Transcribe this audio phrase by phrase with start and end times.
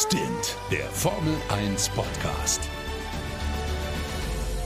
[0.00, 2.60] Stint, der Formel 1 Podcast.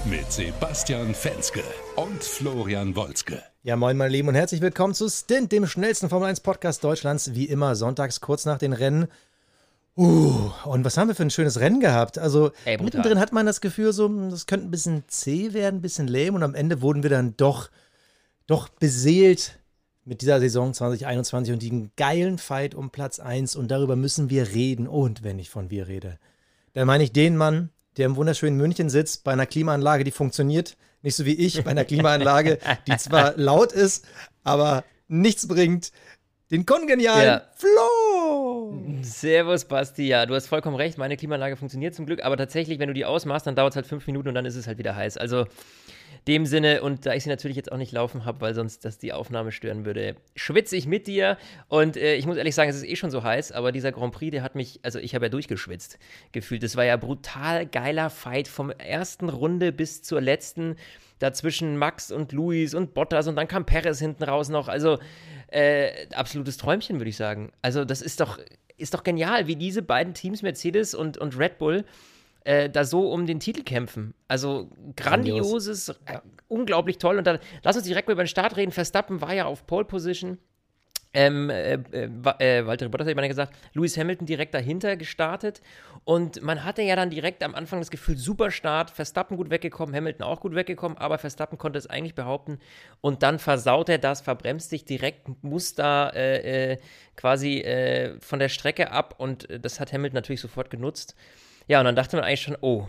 [0.05, 1.63] Mit Sebastian Fenske
[1.97, 3.43] und Florian Wolzke.
[3.63, 7.35] Ja, moin, meine Lieben, und herzlich willkommen zu Stint, dem schnellsten Formel 1 Podcast Deutschlands.
[7.35, 9.09] Wie immer, sonntags kurz nach den Rennen.
[9.97, 12.19] Uh, und was haben wir für ein schönes Rennen gehabt?
[12.19, 15.77] Also, Ey, mittendrin hat man das Gefühl, so, hm, das könnte ein bisschen zäh werden,
[15.77, 16.33] ein bisschen lame.
[16.33, 17.71] Und am Ende wurden wir dann doch,
[18.47, 19.62] doch beseelt
[20.05, 23.57] mit dieser Saison 2021 und den geilen Fight um Platz 1.
[23.57, 24.89] Und darüber müssen wir reden.
[24.89, 26.19] Und wenn ich von wir rede,
[26.75, 30.77] dann meine ich den Mann, der im wunderschönen München sitzt, bei einer Klimaanlage, die funktioniert.
[31.03, 34.07] Nicht so wie ich, bei einer Klimaanlage, die zwar laut ist,
[34.45, 35.93] aber nichts bringt.
[36.51, 37.43] Den kongenialen Ja.
[37.55, 38.79] Flo!
[39.03, 40.07] Servus, Basti.
[40.07, 40.99] Ja, du hast vollkommen recht.
[40.99, 42.23] Meine Klimaanlage funktioniert zum Glück.
[42.23, 44.57] Aber tatsächlich, wenn du die ausmachst, dann dauert es halt fünf Minuten und dann ist
[44.57, 45.17] es halt wieder heiß.
[45.17, 45.47] Also,
[46.29, 48.99] dem Sinne, und da ich sie natürlich jetzt auch nicht laufen habe, weil sonst das
[48.99, 51.37] die Aufnahme stören würde, schwitze ich mit dir.
[51.69, 54.13] Und äh, ich muss ehrlich sagen, es ist eh schon so heiß, aber dieser Grand
[54.13, 55.99] Prix, der hat mich, also ich habe ja durchgeschwitzt
[56.33, 56.63] gefühlt.
[56.63, 60.77] Das war ja brutal geiler Fight vom ersten Runde bis zur letzten.
[61.19, 64.67] Dazwischen Max und Luis und Bottas und dann kam Perez hinten raus noch.
[64.67, 64.99] Also
[65.53, 67.53] äh, absolutes Träumchen, würde ich sagen.
[67.63, 68.41] Also, das ist doch,
[68.77, 71.85] ist doch genial, wie diese beiden Teams, Mercedes und, und Red Bull,
[72.45, 74.15] äh, da so um den Titel kämpfen.
[74.29, 76.19] Also grandioses, äh,
[76.49, 77.19] unglaublich toll.
[77.19, 78.73] Und dann lass uns direkt mal über den Start reden.
[78.73, 80.39] Verstappen war ja auf Pole Position.
[81.15, 85.61] Ähm, äh, äh, äh, Walter Bottas hat meine gesagt, Lewis Hamilton direkt dahinter gestartet
[86.05, 89.95] und man hatte ja dann direkt am Anfang das Gefühl, super Start, Verstappen gut weggekommen,
[89.95, 92.59] Hamilton auch gut weggekommen, aber Verstappen konnte es eigentlich behaupten
[93.03, 96.79] und dann versaut er das, verbremst sich direkt, muss da äh, äh,
[97.15, 101.15] quasi äh, von der Strecke ab und das hat Hamilton natürlich sofort genutzt.
[101.69, 102.89] Ja, und dann dachte man eigentlich schon, oh,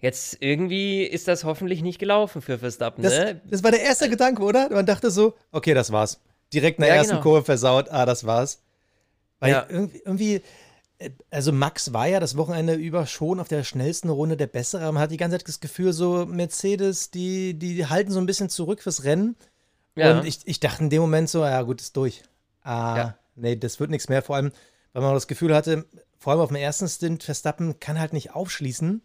[0.00, 3.40] jetzt irgendwie ist das hoffentlich nicht gelaufen für Verstappen, Das, ne?
[3.48, 4.68] das war der erste Gedanke, oder?
[4.70, 6.20] Man dachte so, okay, das war's.
[6.52, 7.22] Direkt in der Ja, ersten genau.
[7.22, 8.62] Kurve versaut, ah, das war's.
[9.40, 9.66] Weil Ja.
[9.68, 10.42] irgendwie, irgendwie,
[10.98, 14.92] äh, also Max war ja das Wochenende über schon auf der schnellsten Runde der Bessere.
[14.92, 18.48] Man hat die ganze Zeit das Gefühl, so Mercedes, die, die halten so ein bisschen
[18.50, 19.36] zurück fürs Rennen.
[19.96, 20.18] Ja.
[20.18, 22.22] Und ich, ich dachte in dem Moment so, ja gut, ist durch.
[22.62, 24.22] Ah, nee, das wird nichts mehr.
[24.22, 24.52] Vor allem,
[24.92, 25.86] weil man das Gefühl hatte,
[26.18, 29.00] vor allem auf dem ersten Stint, Verstappen kann halt nicht aufschließen.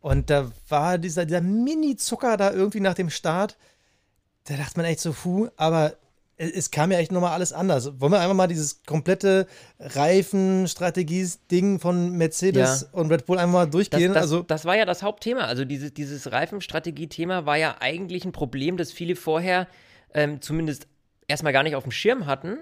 [0.00, 3.56] Und da war dieser, dieser Mini-Zucker da irgendwie nach dem Start.
[4.44, 5.94] Da dachte man echt so, puh, aber
[6.38, 8.00] es, kam ja echt nochmal alles anders.
[8.00, 9.46] Wollen wir einfach mal dieses komplette
[9.78, 12.88] Reifenstrategies-Ding von Mercedes Ja.
[12.98, 14.12] und Red Bull einfach mal Das, durchgehen?
[14.14, 15.42] das, also, das war ja das Hauptthema.
[15.42, 19.66] Also diese, dieses Reifenstrategie-Thema war ja eigentlich ein Problem, das viele vorher
[20.14, 20.86] ähm, zumindest
[21.28, 22.58] erstmal gar nicht auf dem Schirm hatten.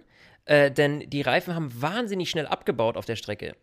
[0.48, 3.54] Äh, denn die Reifen haben wahnsinnig schnell abgebaut auf der Strecke.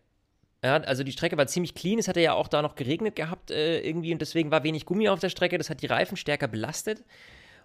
[0.64, 1.98] Ja, also die Strecke war ziemlich clean.
[1.98, 5.10] Es hatte ja auch da noch geregnet gehabt äh, irgendwie und deswegen war wenig Gummi
[5.10, 5.58] auf der Strecke.
[5.58, 7.04] Das hat die Reifen stärker belastet.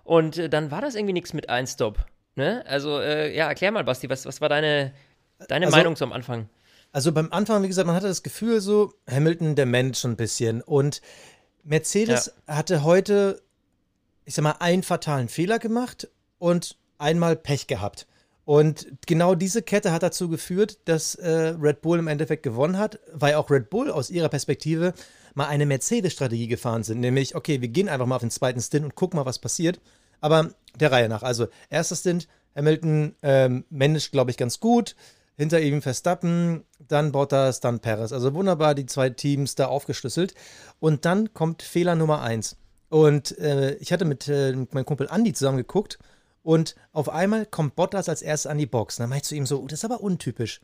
[0.05, 1.99] Und äh, dann war das irgendwie nichts mit Einstop.
[2.35, 2.65] Ne?
[2.67, 4.95] Also, äh, ja, erklär mal, Basti, was, was war deine,
[5.49, 6.49] deine Also- Meinung zum Anfang?
[6.93, 10.63] Also beim Anfang, wie gesagt, man hatte das Gefühl so, Hamilton, der schon ein bisschen.
[10.63, 11.03] Und
[11.63, 13.43] Mercedes hatte heute,
[14.25, 16.09] ich sag mal, einen fatalen Fehler gemacht
[16.39, 18.07] und einmal Pech gehabt.
[18.45, 22.99] Und genau diese Kette hat dazu geführt, dass äh, Red Bull im Endeffekt gewonnen hat,
[23.13, 24.95] weil auch Red Bull aus ihrer Perspektive
[25.35, 27.01] mal eine Mercedes-Strategie gefahren sind.
[27.01, 29.81] Nämlich, okay, wir gehen einfach mal auf den zweiten Stint und gucken mal, was passiert.
[30.21, 31.23] Aber der Reihe nach.
[31.23, 34.97] Also, erster Stint, Hamilton ähm, managt, glaube ich, ganz gut.
[35.37, 38.13] Hinter ihm Verstappen, dann Bottas, dann Perez.
[38.13, 40.35] Also wunderbar die zwei Teams da aufgeschlüsselt.
[40.81, 42.57] Und dann kommt Fehler Nummer eins.
[42.91, 45.99] Und äh, ich hatte mit, äh, mit meinem Kumpel Andy zusammen geguckt
[46.43, 48.99] und auf einmal kommt Bottas als erstes an die Box.
[48.99, 50.61] Und dann ich zu ihm so, oh, das ist aber untypisch.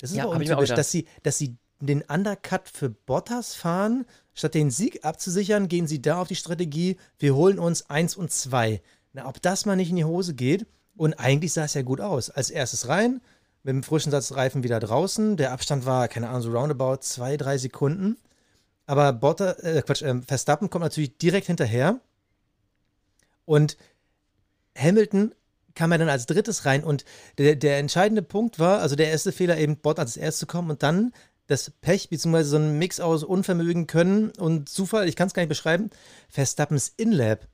[0.00, 4.54] Das ist Ja, aber untypisch, dass sie, dass sie den Undercut für Bottas fahren, statt
[4.54, 8.82] den Sieg abzusichern, gehen sie da auf die Strategie, wir holen uns eins und zwei.
[9.12, 10.66] Na, ob das mal nicht in die Hose geht.
[10.96, 12.30] Und eigentlich sah es ja gut aus.
[12.30, 13.20] Als erstes rein,
[13.62, 15.36] mit dem frischen Satz Reifen wieder draußen.
[15.36, 18.16] Der Abstand war, keine Ahnung, so roundabout zwei, drei Sekunden.
[18.86, 22.00] Aber Botta, äh, Quatsch, ähm, Verstappen kommt natürlich direkt hinterher.
[23.44, 23.76] Und
[24.76, 25.34] Hamilton
[25.74, 26.84] kam ja dann als drittes rein.
[26.84, 27.04] Und
[27.38, 30.70] der, der entscheidende Punkt war, also der erste Fehler eben, Bottas als erstes zu kommen
[30.70, 31.12] und dann
[31.46, 35.42] das Pech, beziehungsweise so ein Mix aus Unvermögen können und Zufall, ich kann es gar
[35.42, 35.90] nicht beschreiben,
[36.28, 37.48] Verstappens Inlap,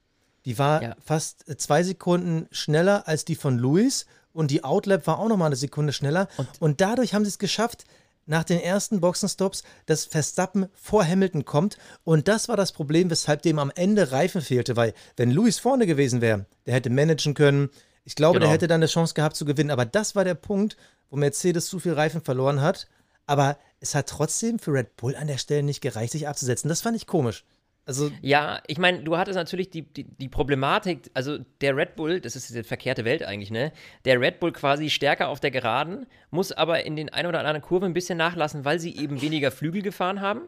[0.44, 0.96] die war Ja.
[1.04, 5.56] fast zwei Sekunden schneller als die von Lewis und die Outlap war auch nochmal eine
[5.56, 6.28] Sekunde schneller.
[6.60, 7.84] Und, dadurch haben sie es geschafft,
[8.28, 11.78] nach den ersten Boxenstops, dass Verstappen vor Hamilton kommt.
[12.04, 15.86] Und das war das Problem, weshalb dem am Ende Reifen fehlte, weil wenn Lewis vorne
[15.86, 17.70] gewesen wäre, der hätte managen können.
[18.04, 18.52] Ich glaube, der Genau.
[18.54, 19.70] hätte dann eine Chance gehabt zu gewinnen.
[19.70, 20.76] Aber das war der Punkt,
[21.10, 22.86] wo Mercedes zu viel Reifen verloren hat.
[23.26, 26.68] Aber es hat trotzdem für Red Bull an der Stelle nicht gereicht, sich abzusetzen.
[26.68, 27.44] Das fand ich komisch.
[27.88, 32.20] Also ja, ich meine, du hattest natürlich die, die, die, Problematik, also der Red Bull,
[32.20, 33.72] das ist diese verkehrte Welt eigentlich, ne?
[34.04, 37.62] Der Red Bull quasi stärker auf der Geraden, muss aber in den ein oder anderen
[37.62, 40.42] Kurven ein bisschen nachlassen, weil sie eben weniger Flügel gefahren haben.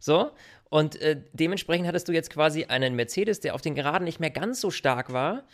[0.00, 0.32] So.
[0.70, 4.30] Und äh, dementsprechend hattest du jetzt quasi einen Mercedes, der auf den Geraden nicht mehr
[4.30, 5.44] ganz so stark war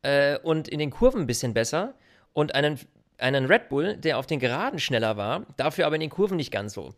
[0.00, 1.96] äh, und in den Kurven ein bisschen besser
[2.32, 2.78] und einen,
[3.18, 6.50] einen Red Bull, der auf den Geraden schneller war, dafür aber in den Kurven nicht
[6.50, 6.94] ganz so.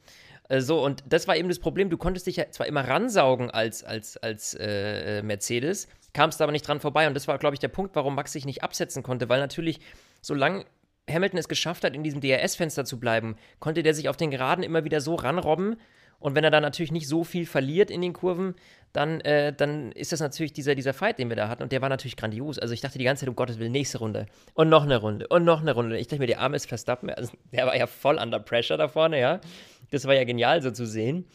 [0.51, 1.89] Äh, so, und das war eben das Problem.
[1.89, 6.53] Du konntest dich ja zwar immer ransaugen als, als, als äh, äh Mercedes, kamst aber
[6.53, 7.07] nicht dran vorbei.
[7.07, 9.81] Und das war, glaube ich, der Punkt, warum Max sich nicht absetzen konnte, weil natürlich,
[10.21, 10.65] solange
[11.09, 14.63] Hamilton es geschafft hat, in diesem DRS-Fenster zu bleiben, konnte der sich auf den Geraden
[14.65, 15.77] immer wieder so ranrobben.
[16.19, 18.55] Und wenn er dann natürlich nicht so viel verliert in den Kurven,
[18.93, 21.63] dann, äh, dann ist das natürlich dieser, dieser Fight, den wir da hatten.
[21.63, 22.59] Und der war natürlich grandios.
[22.59, 24.27] Also ich dachte die ganze Zeit, um Gottes Willen, nächste Runde.
[24.53, 25.27] Und noch eine Runde.
[25.29, 25.97] Und noch eine Runde.
[25.97, 27.09] Ich dachte mir, der Arm ist Verstappen.
[27.09, 29.41] Also, der war ja voll under pressure da vorne, ja.
[29.91, 31.27] Das war ja genial so zu sehen.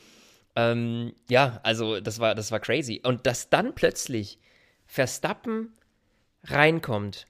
[0.55, 3.01] Ähm, ja, also das war, das war crazy.
[3.03, 4.39] Und dass dann plötzlich
[4.85, 5.73] Verstappen
[6.43, 7.27] reinkommt.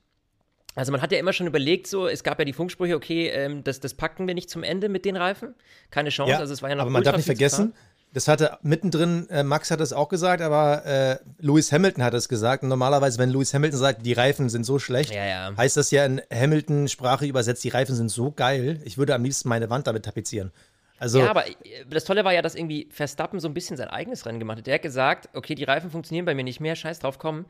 [0.76, 3.64] Also man hat ja immer schon überlegt, so, es gab ja die Funksprüche, okay, ähm,
[3.64, 5.56] das, das packen wir nicht zum Ende mit den Reifen.
[5.90, 7.74] Keine Chance, ja, also es war ja noch Aber man darf nicht vergessen,
[8.12, 12.28] das hatte mittendrin, äh, Max hat es auch gesagt, aber äh, Lewis Hamilton hat es
[12.30, 12.64] gesagt.
[12.64, 15.54] Und normalerweise, wenn Lewis Hamilton sagt, die Reifen sind so schlecht, ja, ja.
[15.58, 19.48] heißt das ja in Hamilton-Sprache übersetzt, die Reifen sind so geil, ich würde am liebsten
[19.48, 20.52] meine Wand damit tapezieren.
[20.98, 21.54] Also, ja, aber äh,
[21.90, 24.68] das Tolle war ja, dass irgendwie Verstappen so ein bisschen sein eigenes Rennen gemacht hat.
[24.68, 27.46] Der hat gesagt, okay, die Reifen funktionieren bei mir nicht mehr, scheiß drauf, komm,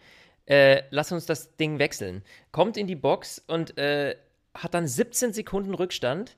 [0.45, 2.23] äh, lass uns das Ding wechseln.
[2.51, 4.15] Kommt in die Box und äh,
[4.53, 6.37] hat dann 17 Sekunden Rückstand.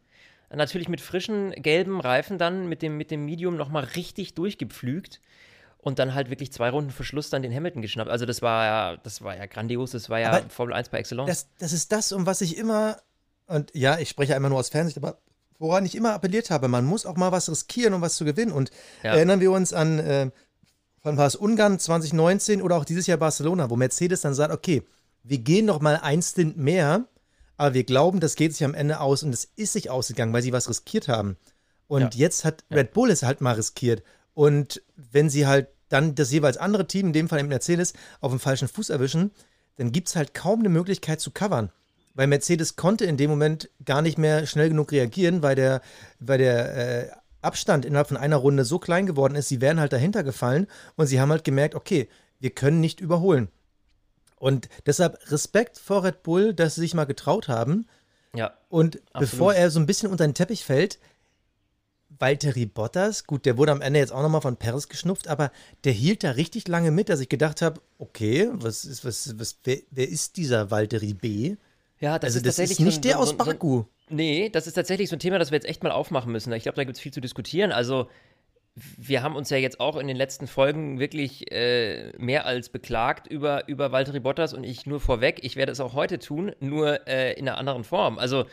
[0.50, 5.20] Natürlich mit frischen gelben Reifen dann mit dem, mit dem Medium nochmal richtig durchgepflügt
[5.80, 8.10] und dann halt wirklich zwei Runden Verschluss dann den Hamilton geschnappt.
[8.10, 11.00] Also das war ja, das war ja grandios, das war ja aber Formel 1 bei
[11.00, 11.28] Excellence.
[11.28, 13.02] Das, das ist das, um was ich immer,
[13.48, 15.18] und ja, ich spreche ja immer nur aus Fernsehen, aber
[15.60, 18.52] woran ich immer appelliert habe, man muss auch mal was riskieren, um was zu gewinnen.
[18.52, 18.72] Und
[19.04, 19.16] ja.
[19.16, 20.32] erinnern wir uns an, äh,
[21.04, 24.84] wann war es, Ungarn 2019 oder auch dieses Jahr Barcelona, wo Mercedes dann sagt, okay,
[25.24, 27.06] wir gehen noch mal ein Stint mehr,
[27.58, 30.44] aber wir glauben, das geht sich am Ende aus und es ist sich ausgegangen, weil
[30.44, 31.38] sie was riskiert haben.
[31.88, 32.10] Und ja.
[32.14, 34.04] jetzt hat Red Bull es halt mal riskiert.
[34.34, 38.32] Und wenn sie halt dann das jeweils andere Team, in dem Fall im Mercedes, auf
[38.32, 39.32] dem falschen Fuß erwischen,
[39.78, 41.72] dann gibt es halt kaum eine Möglichkeit zu covern
[42.18, 45.82] weil Mercedes konnte in dem Moment gar nicht mehr schnell genug reagieren, weil der,
[46.20, 47.12] weil der äh,
[47.44, 50.66] Abstand innerhalb von einer Runde so klein geworden ist, sie wären halt dahinter gefallen
[50.96, 52.10] und sie haben halt gemerkt, okay,
[52.40, 53.50] wir können nicht überholen.
[54.40, 57.86] Und deshalb Respekt vor Red Bull, dass sie sich mal getraut haben.
[58.34, 58.54] Ja.
[58.68, 59.20] Und absolut.
[59.20, 60.98] bevor er so ein bisschen unter den Teppich fällt,
[62.18, 65.52] Valtteri Bottas, gut, der wurde am Ende jetzt auch nochmal von Perez geschnupft, aber
[65.84, 69.60] der hielt da richtig lange mit, dass ich gedacht habe, okay, was ist, was, was,
[69.66, 71.58] wer, wer ist dieser Valtteri B?
[72.00, 73.78] Ja, das also ist das tatsächlich ist nicht so, der aus so, Baku.
[73.80, 76.54] So, nee, das ist tatsächlich so ein Thema, das wir jetzt echt mal aufmachen müssen.
[76.54, 77.72] Ich glaube, da gibt es viel zu diskutieren.
[77.72, 78.08] Also,
[78.76, 83.26] wir haben uns ja jetzt auch in den letzten Folgen wirklich äh, mehr als beklagt
[83.26, 85.40] über, über Valtteri Bottas und ich nur vorweg.
[85.42, 88.20] Ich werde es auch heute tun, nur äh, in einer anderen Form.
[88.20, 88.46] Also,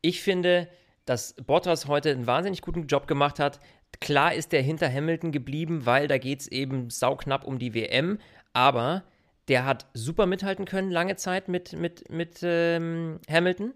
[0.00, 0.68] ich finde,
[1.04, 3.60] dass Bottas heute einen wahnsinnig guten Job gemacht hat.
[4.00, 8.18] Klar ist der hinter Hamilton geblieben, weil da geht es eben sauknapp um die WM.
[8.52, 9.04] Aber
[9.48, 13.74] der hat super mithalten können, lange Zeit mit, mit, mit ähm, Hamilton.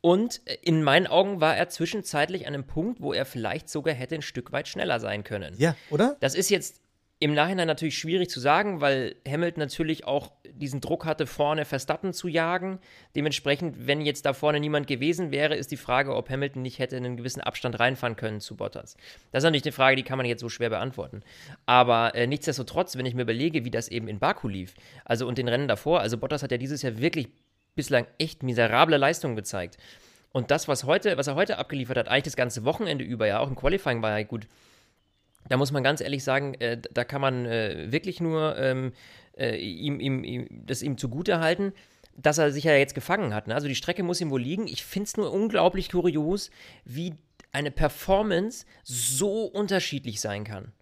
[0.00, 4.16] Und in meinen Augen war er zwischenzeitlich an einem Punkt, wo er vielleicht sogar hätte
[4.16, 5.54] ein Stück weit schneller sein können.
[5.58, 6.16] Ja, oder?
[6.18, 6.80] Das ist jetzt
[7.22, 12.12] im Nachhinein natürlich schwierig zu sagen, weil Hamilton natürlich auch diesen Druck hatte, vorne Verstappen
[12.12, 12.80] zu jagen.
[13.14, 16.96] Dementsprechend, wenn jetzt da vorne niemand gewesen wäre, ist die Frage, ob Hamilton nicht hätte
[16.96, 18.96] einen gewissen Abstand reinfahren können zu Bottas.
[19.30, 21.22] Das ist natürlich eine Frage, die kann man jetzt so schwer beantworten.
[21.64, 24.74] Aber äh, nichtsdestotrotz, wenn ich mir überlege, wie das eben in Baku lief,
[25.04, 27.28] also und den Rennen davor, also Bottas hat ja dieses Jahr wirklich
[27.76, 29.78] bislang echt miserable Leistungen gezeigt.
[30.32, 33.38] Und das, was heute, was er heute abgeliefert hat, eigentlich das ganze Wochenende über, ja,
[33.38, 34.48] auch im Qualifying war er gut
[35.52, 38.94] da muss man ganz ehrlich sagen, äh, da kann man äh, wirklich nur ähm,
[39.36, 41.74] äh, ihm, ihm, ihm, das ihm zugute halten,
[42.16, 43.48] dass er sich ja jetzt gefangen hat.
[43.48, 43.54] Ne?
[43.54, 44.66] Also die Strecke muss ihm wohl liegen.
[44.66, 46.50] Ich finde es nur unglaublich kurios,
[46.86, 47.16] wie
[47.52, 50.72] eine Performance so unterschiedlich sein kann.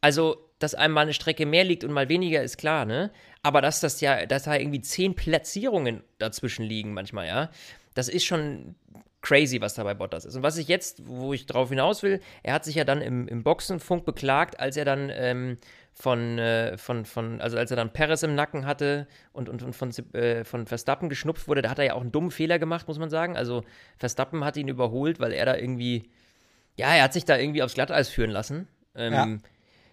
[0.00, 3.12] Also, dass einem mal eine Strecke mehr liegt und mal weniger, ist klar, ne?
[3.44, 7.50] Aber dass das ja, dass da irgendwie zehn Platzierungen dazwischen liegen manchmal, ja,
[7.94, 8.74] das ist schon
[9.20, 10.36] crazy, was da bei Bottas ist.
[10.36, 13.26] Und was ich jetzt, wo ich drauf hinaus will, er hat sich ja dann im,
[13.28, 15.56] im Boxenfunk beklagt, als er dann ähm,
[15.92, 19.74] von, äh, von, von, also als er dann Perez im Nacken hatte und, und, und
[19.74, 22.86] von, äh, von Verstappen geschnupft wurde, da hat er ja auch einen dummen Fehler gemacht,
[22.86, 23.36] muss man sagen.
[23.36, 23.64] Also
[23.98, 26.10] Verstappen hat ihn überholt, weil er da irgendwie,
[26.76, 28.68] ja, er hat sich da irgendwie aufs Glatteis führen lassen.
[28.94, 29.38] Ähm, ja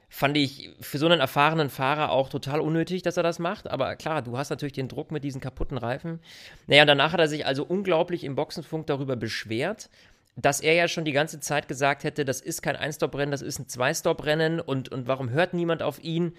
[0.09, 3.67] fand ich für so einen erfahrenen Fahrer auch total unnötig, dass er das macht.
[3.67, 6.19] Aber klar, du hast natürlich den Druck mit diesen kaputten Reifen.
[6.67, 9.89] Naja, danach hat er sich also unglaublich im Boxenfunk darüber beschwert,
[10.35, 13.59] dass er ja schon die ganze Zeit gesagt hätte, das ist kein Einstop-Rennen, das ist
[13.59, 16.33] ein Zwei-Stop-Rennen und, und warum hört niemand auf ihn?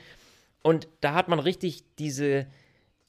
[0.62, 2.46] Und da hat man richtig diese,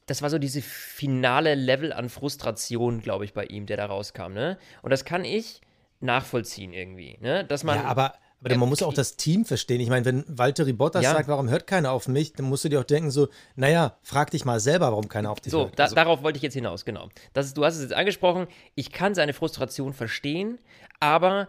[0.06, 4.34] das war so diese finale Level an Frustration, glaube ich, bei ihm, der da rauskam,
[4.34, 4.58] ne?
[4.82, 5.62] Und das kann ich
[6.00, 7.44] nachvollziehen irgendwie, ne?
[7.44, 7.78] Dass man.
[7.78, 9.82] Ja, aber, aber man muss auch das Team verstehen.
[9.82, 11.12] Ich meine, wenn Walter Bottas Ja.
[11.14, 14.32] sagt, warum hört keiner auf mich, dann musst du dir auch denken, so, naja, frag
[14.32, 15.80] dich mal selber, warum keiner auf dich So, hört.
[15.80, 17.10] da, Also, darauf wollte ich jetzt hinaus, genau.
[17.34, 18.48] Das ist, du hast es jetzt angesprochen.
[18.76, 20.60] Ich kann seine Frustration verstehen,
[21.00, 21.48] aber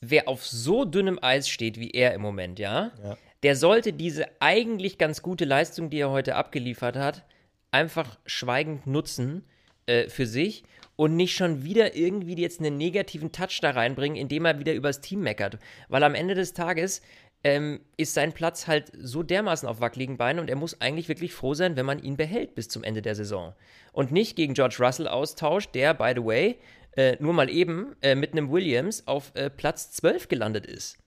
[0.00, 3.16] wer auf so dünnem Eis steht wie er im Moment, ja, Ja.
[3.42, 7.24] der sollte diese eigentlich ganz gute Leistung, die er heute abgeliefert hat,
[7.70, 9.44] einfach schweigend nutzen
[9.86, 10.64] äh, für sich
[10.96, 15.00] und nicht schon wieder irgendwie jetzt einen negativen Touch da reinbringen, indem er wieder übers
[15.00, 15.58] Team meckert.
[15.88, 17.02] Weil am Ende des Tages
[17.42, 21.34] ähm, ist sein Platz halt so dermaßen auf wackeligen Beinen und er muss eigentlich wirklich
[21.34, 23.54] froh sein, wenn man ihn behält bis zum Ende der Saison.
[23.92, 26.58] Und nicht gegen George Russell austauscht, der, by the way,
[26.96, 30.98] äh, nur mal eben äh, mit einem Williams auf äh, Platz 12 gelandet ist.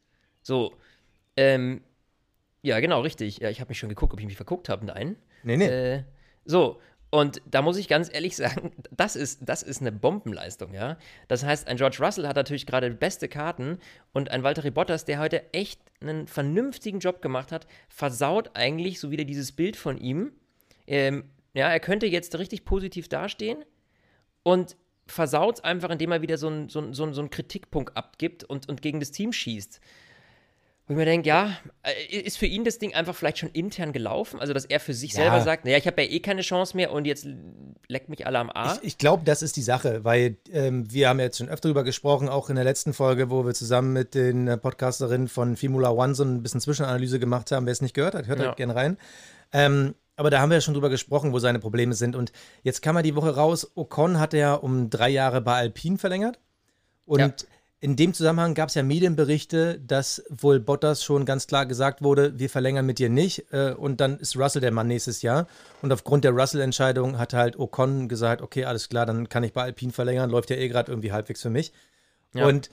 [0.43, 0.75] So,
[1.35, 1.81] ähm,
[2.61, 3.39] ja, genau, richtig.
[3.39, 4.85] Ja, ich habe mich schon geguckt, ob ich mich verguckt habe.
[4.85, 5.15] Nein.
[5.43, 5.65] nee, nee.
[5.65, 6.03] Äh,
[6.45, 6.79] so,
[7.09, 10.97] und da muss ich ganz ehrlich sagen, das ist, das ist eine Bombenleistung, ja.
[11.27, 13.79] Das heißt, ein George Russell hat natürlich gerade beste Karten
[14.13, 19.11] und ein Valtteri Bottas, der heute echt einen vernünftigen Job gemacht hat, versaut eigentlich so
[19.11, 20.31] wieder dieses Bild von ihm.
[20.85, 23.63] Ähm, ja, er könnte jetzt richtig positiv dastehen
[24.43, 24.75] und
[25.07, 28.99] versaut einfach, indem er wieder so einen so so einen Kritikpunkt abgibt und, und gegen
[28.99, 29.79] das Team schießt.
[30.87, 31.51] Wo ich mir denke, ja,
[31.83, 34.39] äh, ist für ihn das Ding einfach vielleicht schon intern gelaufen?
[34.39, 35.17] Also, dass er für sich Ja.
[35.23, 37.27] selber sagt, naja, ich habe ja eh keine Chance mehr und jetzt
[37.89, 38.77] leckt mich alle am Arsch.
[38.81, 41.67] Ich, ich glaube, das ist die Sache, weil ähm, wir haben ja jetzt schon öfter
[41.67, 45.57] darüber gesprochen, auch in der letzten Folge, wo wir zusammen mit den äh, Podcasterinnen von
[45.57, 47.65] Formula One so ein bisschen Zwischenanalyse gemacht haben.
[47.65, 48.45] Wer es nicht gehört hat, hört Ja.
[48.47, 48.97] halt gerne rein.
[49.51, 52.15] Ähm, aber da haben wir ja schon drüber gesprochen, wo seine Probleme sind.
[52.15, 52.31] Und
[52.63, 56.39] jetzt kam er die Woche raus, Ocon hat er um drei Jahre bei Alpine verlängert.
[57.05, 57.33] Und Ja.
[57.79, 62.39] In dem Zusammenhang gab es ja Medienberichte, dass wohl Bottas schon ganz klar gesagt wurde,
[62.39, 63.51] wir verlängern mit dir nicht.
[63.51, 65.47] Äh, und dann ist Russell der Mann nächstes Jahr.
[65.83, 69.61] Und aufgrund der Russell-Entscheidung hat halt Ocon gesagt, okay, alles klar, dann kann ich bei
[69.61, 71.71] Alpine verlängern, läuft ja eh gerade irgendwie halbwegs für mich.
[72.33, 72.47] Ja.
[72.47, 72.71] Und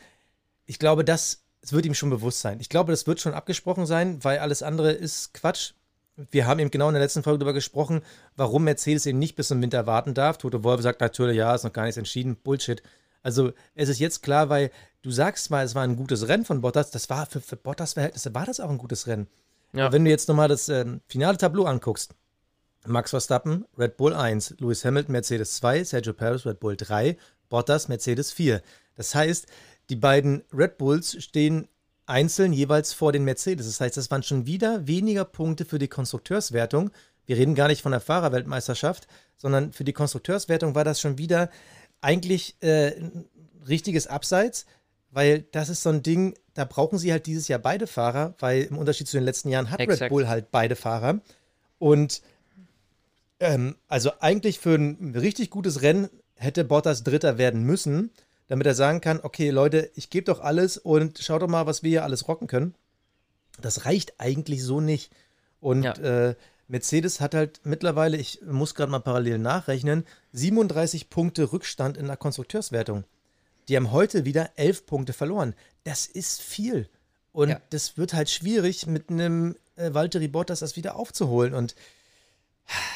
[0.65, 2.59] ich glaube, das, es wird ihm schon bewusst sein.
[2.61, 5.73] Ich glaube, das wird schon abgesprochen sein, weil alles andere ist Quatsch.
[6.31, 8.01] Wir haben eben genau in der letzten Folge darüber gesprochen,
[8.37, 10.39] warum Mercedes eben nicht bis zum Winter warten darf.
[10.39, 12.37] Tote Wolf sagt natürlich, ja, ist noch gar nichts entschieden.
[12.37, 12.83] Bullshit.
[13.25, 14.71] Also es ist jetzt klar, weil
[15.03, 16.93] du sagst mal, es war ein gutes Rennen von Bottas.
[16.93, 19.27] Das war für, für Bottas Verhältnisse war das auch ein gutes Rennen.
[19.73, 19.91] Ja.
[19.91, 22.15] Wenn du jetzt nochmal das ähm, finale Tableau anguckst,
[22.87, 27.17] Max Verstappen, Red Bull 1, Lewis Hamilton, Mercedes 2, Sergio Perez, Red Bull 3,
[27.49, 28.63] Bottas, Mercedes 4.
[28.95, 29.47] Das heißt,
[29.89, 31.69] die beiden Red Bulls stehen
[32.07, 33.67] einzeln jeweils vor den Mercedes.
[33.67, 36.91] Das heißt, das waren schon wieder weniger Punkte für die Konstrukteurswertung.
[37.27, 41.49] Wir reden gar nicht von der Fahrerweltmeisterschaft, sondern für die Konstrukteurswertung war das schon wieder
[42.05, 43.25] eigentlich äh, ein
[43.67, 44.67] richtiges Abseits,
[45.11, 48.63] weil das ist so ein Ding, da brauchen sie halt dieses Jahr beide Fahrer, weil
[48.65, 50.11] im Unterschied zu den letzten Jahren hat Red Exakt.
[50.11, 51.21] Bull halt beide Fahrer.
[51.79, 52.21] Und
[53.41, 58.11] ähm, also eigentlich für ein richtig gutes Rennen hätte Bottas Dritter werden müssen,
[58.49, 61.83] damit er sagen kann, okay Leute, ich gebe doch alles und schaut doch mal, was
[61.83, 62.75] wir hier alles rocken können.
[63.61, 65.11] Das reicht eigentlich so nicht.
[65.61, 65.95] Und Ja.
[66.29, 66.35] äh,
[66.69, 72.17] Mercedes hat halt mittlerweile, ich muss gerade mal parallel nachrechnen, 37 Punkte Rückstand in der
[72.17, 73.05] Konstrukteurswertung.
[73.69, 75.55] Die haben heute wieder 11 Punkte verloren.
[75.85, 76.89] Das ist viel.
[77.33, 77.61] Und Ja.
[77.71, 81.53] das wird halt schwierig, mit einem äh, Valtteri Bottas das wieder aufzuholen.
[81.55, 81.75] Und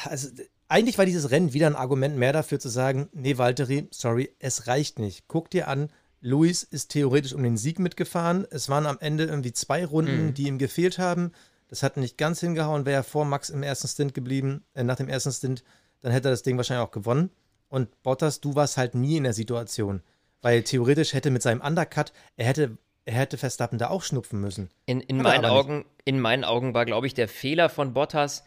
[0.05, 0.29] also
[0.67, 4.67] eigentlich war dieses Rennen wieder ein Argument mehr dafür zu sagen, nee, Valtteri, sorry, es
[4.67, 5.25] reicht nicht.
[5.27, 5.89] Guck dir an,
[6.21, 8.45] Luis ist theoretisch um den Sieg mitgefahren.
[8.51, 10.33] Es waren am Ende irgendwie zwei Runden, Mhm.
[10.33, 11.31] die ihm gefehlt haben.
[11.69, 12.85] Das hat nicht ganz hingehauen.
[12.85, 15.63] Wäre er vor Max im ersten Stint geblieben, äh, nach dem ersten Stint,
[16.01, 17.29] dann hätte er das Ding wahrscheinlich auch gewonnen.
[17.69, 20.01] Und Bottas, du warst halt nie in der Situation.
[20.41, 24.69] Weil theoretisch hätte mit seinem Undercut, er hätte, er hätte Verstappen da auch schnupfen müssen.
[24.85, 25.51] In, in, meinen nicht.
[25.51, 28.43] Augen, in meinen Augen war, glaube ich, der Fehler von Bottas,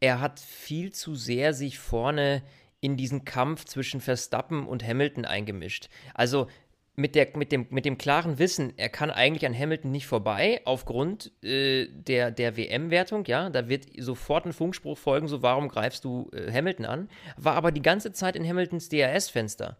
[0.00, 2.42] er hat viel zu sehr sich vorne
[2.80, 5.88] in diesen Kampf zwischen Verstappen und Hamilton eingemischt.
[6.12, 6.48] Also
[6.96, 10.62] mit, der, mit, dem, mit dem klaren Wissen, er kann eigentlich an Hamilton nicht vorbei,
[10.64, 16.04] aufgrund äh, der, der WM-Wertung, ja, da wird sofort ein Funkspruch folgen, so warum greifst
[16.04, 19.76] du äh, Hamilton an, war aber die ganze Zeit in Hamiltons DRS-Fenster.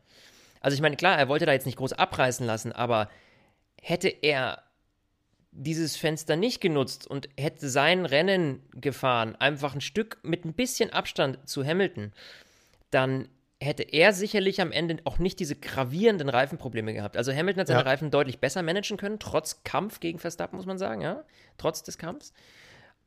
[0.60, 3.08] Also ich meine, klar, er wollte da jetzt nicht groß abreißen lassen, aber
[3.80, 4.62] hätte er
[5.52, 10.90] dieses Fenster nicht genutzt und hätte sein Rennen gefahren, einfach ein Stück mit ein bisschen
[10.90, 12.12] Abstand zu Hamilton,
[12.90, 13.28] dann
[13.60, 17.16] hätte er sicherlich am Ende auch nicht diese gravierenden Reifenprobleme gehabt.
[17.16, 17.86] Also Hamilton hat seine Ja.
[17.86, 21.24] Reifen deutlich besser managen können, trotz Kampf gegen Verstappen, muss man sagen, ja,
[21.56, 22.32] trotz des Kampfs.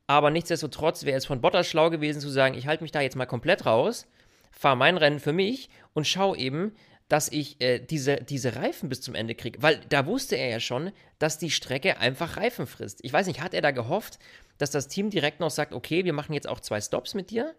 [0.08, 3.14] Aber nichtsdestotrotz wäre es von Bottas schlau gewesen zu sagen, ich halte mich da jetzt
[3.14, 4.08] mal komplett raus,
[4.50, 6.74] fahre mein Rennen für mich und schau eben,
[7.08, 9.62] dass ich äh, diese, diese Reifen bis zum Ende kriege.
[9.62, 10.90] Weil da wusste er ja schon,
[11.20, 13.00] dass die Strecke einfach Reifen frisst.
[13.04, 14.18] Ich weiß nicht, hat er da gehofft,
[14.58, 17.54] dass das Team direkt noch sagt, okay, wir machen jetzt auch zwei Stops mit dir?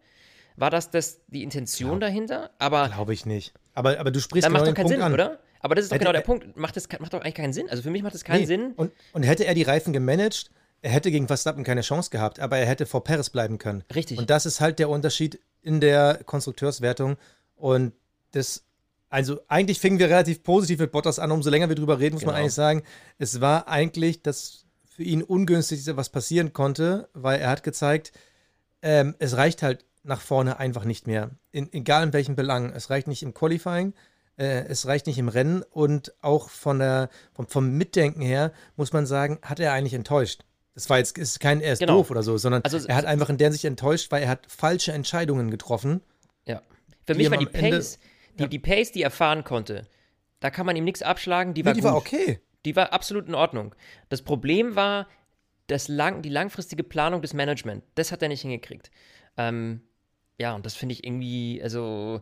[0.55, 2.51] War das, das die Intention Glaub, dahinter?
[2.59, 3.53] Aber glaube ich nicht.
[3.73, 5.13] Aber, aber du sprichst dann macht doch keinen Punkt Sinn, an.
[5.13, 5.39] oder?
[5.61, 6.57] Aber das ist doch hätte, genau der Punkt.
[6.57, 7.69] Macht das macht doch eigentlich keinen Sinn.
[7.69, 8.45] Also für mich macht das keinen nee.
[8.45, 8.73] Sinn.
[8.75, 10.49] Und, und hätte er die Reifen gemanagt,
[10.81, 13.83] er hätte gegen Verstappen keine Chance gehabt, aber er hätte vor Perez bleiben können.
[13.93, 14.17] Richtig.
[14.17, 17.17] Und das ist halt der Unterschied in der Konstrukteurswertung.
[17.55, 17.93] Und
[18.31, 18.63] das,
[19.09, 21.31] also eigentlich fingen wir relativ positiv mit Bottas an.
[21.31, 22.33] Umso länger wir drüber reden, muss genau.
[22.33, 22.83] man eigentlich sagen,
[23.19, 28.11] es war eigentlich das für ihn ungünstigste, was passieren konnte, weil er hat gezeigt,
[28.81, 31.31] ähm, es reicht halt nach vorne einfach nicht mehr.
[31.51, 32.71] In, egal in welchen Belangen.
[32.73, 33.93] Es reicht nicht im Qualifying,
[34.37, 38.93] äh, es reicht nicht im Rennen und auch von der, vom, vom Mitdenken her muss
[38.93, 40.43] man sagen, hat er eigentlich enttäuscht.
[40.73, 41.97] Das war jetzt ist kein er ist genau.
[41.97, 44.47] doof oder so, sondern also, er hat einfach in der sich enttäuscht, weil er hat
[44.49, 46.01] falsche Entscheidungen getroffen.
[46.47, 46.61] Ja.
[47.05, 47.85] Für mich war die Pace, Ende,
[48.37, 48.47] die, ja.
[48.47, 49.85] die Pace, die er fahren konnte,
[50.39, 51.91] da kann man ihm nichts abschlagen, die war nee, die gut.
[51.91, 52.39] war okay.
[52.63, 53.75] Die war absolut in Ordnung.
[54.09, 55.07] Das Problem war
[55.67, 57.83] das lang, die langfristige Planung des Management.
[57.95, 58.91] Das hat er nicht hingekriegt.
[59.37, 59.81] Ähm,
[60.41, 62.19] ja, und das finde ich irgendwie, also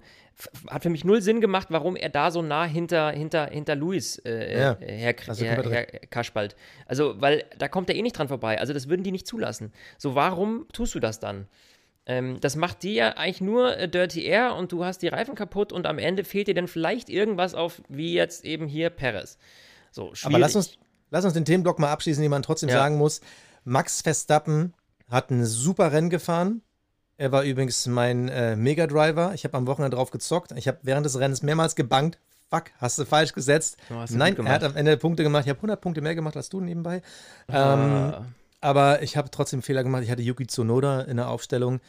[0.68, 4.20] hat für mich null Sinn gemacht, warum er da so nah hinter, hinter, hinter Luis
[4.20, 6.56] äh, ja, her, her, her, Kaschbald.
[6.86, 8.60] Also, weil da kommt er eh nicht dran vorbei.
[8.60, 9.72] Also, das würden die nicht zulassen.
[9.98, 11.48] So, warum tust du das dann?
[12.06, 15.36] Ähm, das macht dir ja eigentlich nur äh, Dirty Air und du hast die Reifen
[15.36, 19.38] kaputt und am Ende fehlt dir dann vielleicht irgendwas auf, wie jetzt eben hier Perez.
[19.92, 20.26] So, schwierig.
[20.26, 20.78] Aber lass uns,
[21.10, 22.76] lass uns den Themenblock mal abschließen, den man trotzdem ja.
[22.76, 23.22] sagen muss.
[23.64, 24.74] Max Verstappen
[25.10, 26.62] hat ein super Rennen gefahren
[27.20, 29.34] er war übrigens mein äh, Mega Driver.
[29.34, 30.54] Ich habe am Wochenende drauf gezockt.
[30.54, 32.18] Ich habe während des Rennens mehrmals gebankt.
[32.50, 33.76] Fuck, hast du falsch gesetzt.
[33.90, 35.44] Du Nein, er hat am Ende Punkte gemacht.
[35.44, 37.02] Ich habe 100 Punkte mehr gemacht als du nebenbei.
[37.48, 37.74] Ah.
[37.74, 38.26] Ähm,
[38.62, 40.04] aber ich habe trotzdem Fehler gemacht.
[40.04, 41.82] Ich hatte Yuki Tsunoda in der Aufstellung,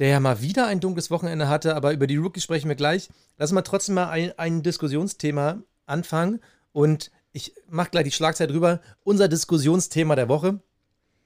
[0.00, 1.76] der ja mal wieder ein dunkles Wochenende hatte.
[1.76, 3.08] Aber über die Rookies sprechen wir gleich.
[3.38, 6.40] Lass mal trotzdem mal ein, ein Diskussionsthema anfangen.
[6.72, 8.80] Und ich mache gleich die Schlagzeit rüber.
[9.04, 10.60] Unser Diskussionsthema der Woche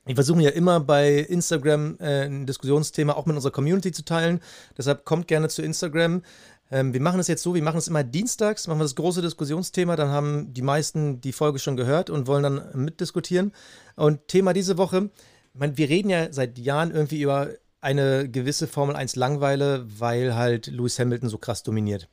[0.09, 4.41] wir versuchen ja immer bei Instagram äh, ein Diskussionsthema auch mit unserer Community zu teilen.
[4.77, 6.23] Deshalb kommt gerne zu Instagram.
[6.71, 9.23] Ähm, wir machen es jetzt so, wir machen es immer dienstags, machen wir das große
[9.23, 13.53] Diskussionsthema, dann haben die meisten die Folge schon gehört und wollen dann mitdiskutieren.
[13.97, 15.11] Und Thema diese Woche,
[15.59, 17.49] meine, wir reden ja seit Jahren irgendwie über
[17.81, 22.09] eine gewisse Formel 1 Langweile, weil halt Lewis Hamilton so krass dominiert.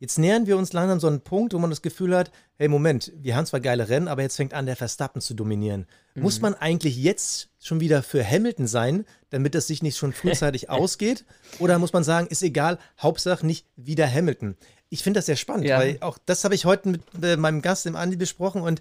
[0.00, 3.12] Jetzt nähern wir uns langsam so einen Punkt, wo man das Gefühl hat, hey Moment,
[3.16, 5.86] wir haben zwar geile Rennen, aber jetzt fängt an, der Verstappen zu dominieren.
[6.14, 6.22] Mhm.
[6.22, 10.70] Muss man eigentlich jetzt schon wieder für Hamilton sein, damit das sich nicht schon frühzeitig
[10.70, 11.26] ausgeht?
[11.58, 14.56] Oder muss man sagen, ist egal, Hauptsache nicht wieder Hamilton?
[14.88, 15.78] Ich finde das sehr spannend, ja.
[15.78, 18.80] weil auch das habe ich heute mit äh, meinem Gast im Andi besprochen und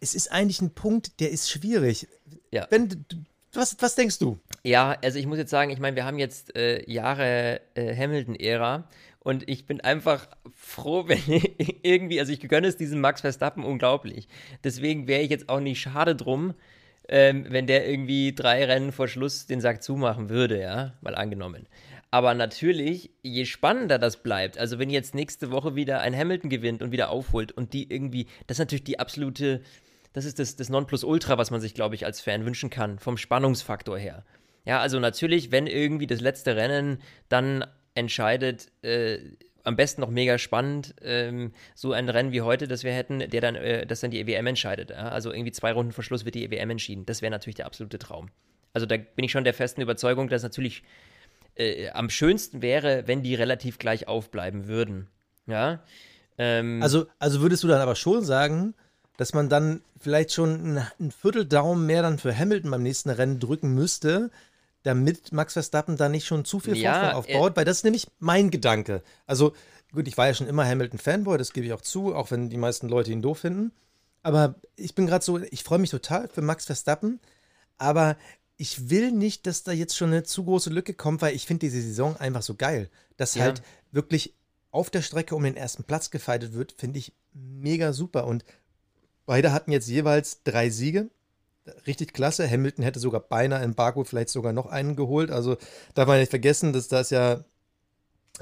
[0.00, 2.06] es ist eigentlich ein Punkt, der ist schwierig.
[2.50, 2.66] Ja.
[2.68, 3.06] Wenn,
[3.54, 4.38] was, was denkst du?
[4.62, 8.84] Ja, also ich muss jetzt sagen, ich meine, wir haben jetzt äh, Jahre äh, Hamilton-Ära
[9.24, 11.42] und ich bin einfach froh, wenn
[11.82, 14.28] irgendwie, also ich gönne es diesem Max Verstappen unglaublich.
[14.62, 16.54] Deswegen wäre ich jetzt auch nicht schade drum,
[17.08, 21.66] ähm, wenn der irgendwie drei Rennen vor Schluss den Sack zumachen würde, ja, mal angenommen.
[22.10, 26.80] Aber natürlich, je spannender das bleibt, also wenn jetzt nächste Woche wieder ein Hamilton gewinnt
[26.80, 29.62] und wieder aufholt und die irgendwie, das ist natürlich die absolute,
[30.12, 33.16] das ist das, das Nonplusultra, was man sich, glaube ich, als Fan wünschen kann, vom
[33.16, 34.24] Spannungsfaktor her.
[34.64, 39.18] Ja, also natürlich, wenn irgendwie das letzte Rennen dann entscheidet, äh,
[39.64, 43.40] am besten noch mega spannend, ähm, so ein Rennen wie heute, das wir hätten, der
[43.40, 44.90] dann, äh, das dann die EWM entscheidet.
[44.90, 45.08] Ja?
[45.08, 47.06] Also irgendwie zwei Runden vor Schluss wird die EWM entschieden.
[47.06, 48.28] Das wäre natürlich der absolute Traum.
[48.72, 50.82] Also da bin ich schon der festen Überzeugung, dass natürlich
[51.56, 55.08] äh, am schönsten wäre, wenn die relativ gleich aufbleiben würden.
[55.46, 55.82] Ja.
[56.36, 58.74] Ähm, also, also würdest du dann aber schon sagen,
[59.16, 63.72] dass man dann vielleicht schon ein Vierteldaumen mehr dann für Hamilton beim nächsten Rennen drücken
[63.72, 64.30] müsste,
[64.84, 67.84] damit Max Verstappen da nicht schon zu viel ja, Vorsprung aufbaut, äh, weil das ist
[67.84, 69.02] nämlich mein Gedanke.
[69.26, 69.54] Also
[69.92, 72.56] gut, ich war ja schon immer Hamilton-Fanboy, das gebe ich auch zu, auch wenn die
[72.56, 73.72] meisten Leute ihn doof finden.
[74.22, 77.20] Aber ich bin gerade so, ich freue mich total für Max Verstappen,
[77.78, 78.16] aber
[78.56, 81.66] ich will nicht, dass da jetzt schon eine zu große Lücke kommt, weil ich finde
[81.66, 82.88] diese Saison einfach so geil.
[83.16, 83.44] Dass ja.
[83.44, 84.34] halt wirklich
[84.70, 88.26] auf der Strecke um den ersten Platz gefeitet wird, finde ich mega super.
[88.26, 88.44] Und
[89.26, 91.10] beide hatten jetzt jeweils drei Siege
[91.86, 92.48] richtig klasse.
[92.48, 95.30] Hamilton hätte sogar beinahe in Baku vielleicht sogar noch einen geholt.
[95.30, 95.56] Also
[95.94, 97.44] darf man nicht vergessen, dass das ja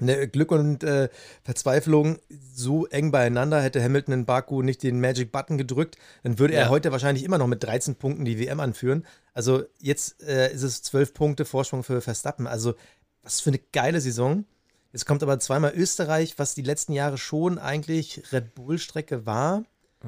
[0.00, 1.08] eine Glück und äh,
[1.42, 2.18] Verzweiflung
[2.54, 3.60] so eng beieinander.
[3.60, 7.38] Hätte Hamilton in Baku nicht den Magic Button gedrückt, dann würde er heute wahrscheinlich immer
[7.38, 9.06] noch mit 13 Punkten die WM anführen.
[9.34, 12.46] Also jetzt äh, ist es 12 Punkte Vorsprung für Verstappen.
[12.46, 12.74] Also
[13.22, 14.44] was für eine geile Saison.
[14.92, 19.64] Jetzt kommt aber zweimal Österreich, was die letzten Jahre schon eigentlich Red Bull-Strecke war.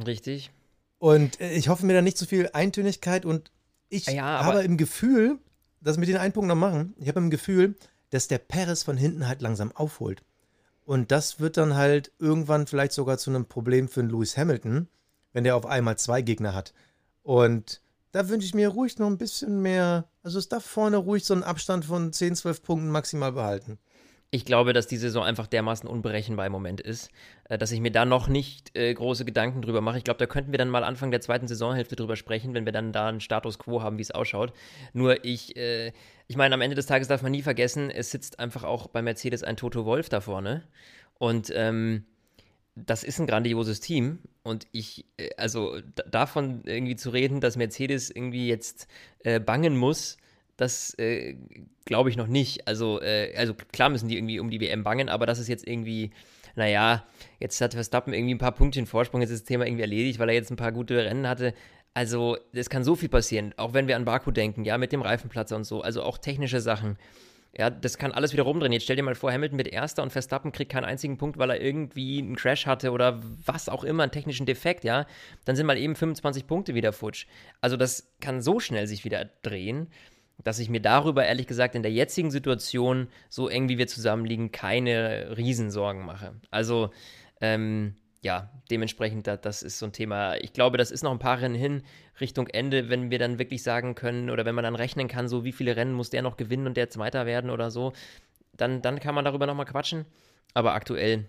[0.07, 0.51] Richtig.
[0.99, 3.51] Und äh, ich hoffe mir da nicht zu viel Eintönigkeit und
[3.89, 5.39] ich ja, habe im Gefühl,
[5.81, 7.77] dass wir den einen Punkt noch machen, ich habe im Gefühl,
[8.11, 10.23] dass der Paris von hinten halt langsam aufholt.
[10.85, 14.89] Und das wird dann halt irgendwann vielleicht sogar zu einem Problem für einen Lewis Hamilton,
[15.33, 16.75] wenn der auf einmal zwei Gegner hat.
[17.23, 17.81] Und
[18.13, 20.09] da wünsche ich mir ruhig noch ein bisschen mehr.
[20.23, 23.79] Also es darf vorne ruhig so einen Abstand von 10, 12 Punkten maximal behalten.
[24.35, 27.09] Ich glaube, dass die Saison einfach dermaßen unberechenbar im Moment ist,
[27.49, 29.99] äh, dass ich mir da noch nicht äh, große Gedanken drüber mache.
[29.99, 32.73] Ich glaube, da könnten wir dann mal Anfang der zweiten Saisonhälfte drüber sprechen, wenn wir
[32.73, 34.53] dann da einen Status quo haben, wie es ausschaut.
[34.93, 35.93] Nur ich, äh,
[36.27, 39.03] ich meine, am Ende des Tages darf man nie vergessen, es sitzt einfach auch bei
[39.03, 40.65] Mercedes ein Toto Wolf da vorne.
[41.21, 42.05] Und ähm,
[42.75, 45.79] das ist ein grandioses Team und ich, äh, also
[46.11, 48.89] davon irgendwie zu reden, dass Mercedes irgendwie jetzt
[49.21, 50.17] äh, bangen muss,
[50.57, 51.37] das äh,
[51.85, 52.67] glaube ich noch nicht.
[52.67, 55.67] Also, äh, also klar müssen die irgendwie um die WM bangen, aber das ist jetzt
[55.67, 56.11] irgendwie,
[56.55, 57.05] naja,
[57.41, 60.19] jetzt hat Verstappen irgendwie ein paar Punkte in Vorsprung, jetzt ist das Thema irgendwie erledigt,
[60.19, 61.55] weil er jetzt ein paar gute Rennen hatte.
[61.95, 65.03] Also, es kann so viel passieren, auch wenn wir an Baku denken, ja, mit dem
[65.03, 66.99] Reifenplatzer und so, also auch technische Sachen.
[67.57, 68.73] Ja, das kann alles wieder rumdrehen.
[68.73, 71.51] Jetzt stell dir mal vor, Hamilton wird Erster und Verstappen kriegt keinen einzigen Punkt, weil
[71.51, 75.07] er irgendwie einen Crash hatte oder was auch immer, einen technischen Defekt, ja.
[75.45, 77.27] Dann sind mal eben 25 Punkte wieder futsch.
[77.61, 79.87] Also das kann so schnell sich wieder drehen,
[80.43, 84.53] dass ich mir darüber ehrlich gesagt in der jetzigen Situation, so eng wie wir zusammenliegen,
[84.53, 86.35] keine Riesensorgen mache.
[86.51, 86.91] Also,
[87.41, 90.37] ähm, ja, dementsprechend, das ist so ein Thema.
[90.37, 91.83] Ich glaube, das ist noch ein paar Rennen hin
[92.21, 95.45] Richtung Ende, wenn wir dann wirklich sagen können oder wenn man dann rechnen kann, so
[95.45, 97.93] wie viele Rennen muss der noch gewinnen und der Zweiter werden oder so,
[98.57, 100.07] dann, dann kann man darüber nochmal quatschen.
[100.55, 101.29] Aber aktuell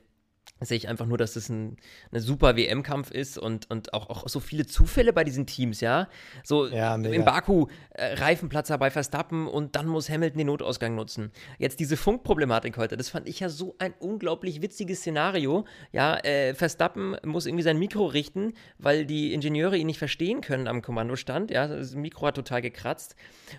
[0.62, 1.76] sehe ich einfach nur, dass das ein,
[2.12, 6.08] ein super WM-Kampf ist und, und auch, auch so viele Zufälle bei diesen Teams, ja.
[6.44, 11.32] So ja, im Baku äh, Reifenplatzer bei Verstappen und dann muss Hamilton den Notausgang nutzen.
[11.58, 15.65] Jetzt diese Funkproblematik heute, das fand ich ja so ein unglaublich witziges Szenario.
[15.91, 20.68] Ja, äh, Verstappen muss irgendwie sein Mikro richten, weil die Ingenieure ihn nicht verstehen können
[20.70, 21.52] am Kommandostand.
[21.52, 23.18] Ja, das Mikro hat total gekratzt.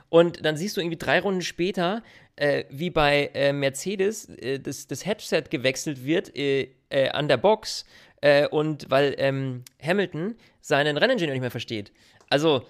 [0.09, 2.03] Und dann siehst du irgendwie drei Runden später,
[2.37, 7.39] äh, wie bei äh, Mercedes äh, das, das Headset gewechselt wird äh, äh, an der
[7.39, 7.85] Box
[8.21, 11.93] äh, und weil ähm, Hamilton seinen Renningenieur nicht mehr versteht.
[12.29, 12.67] Also,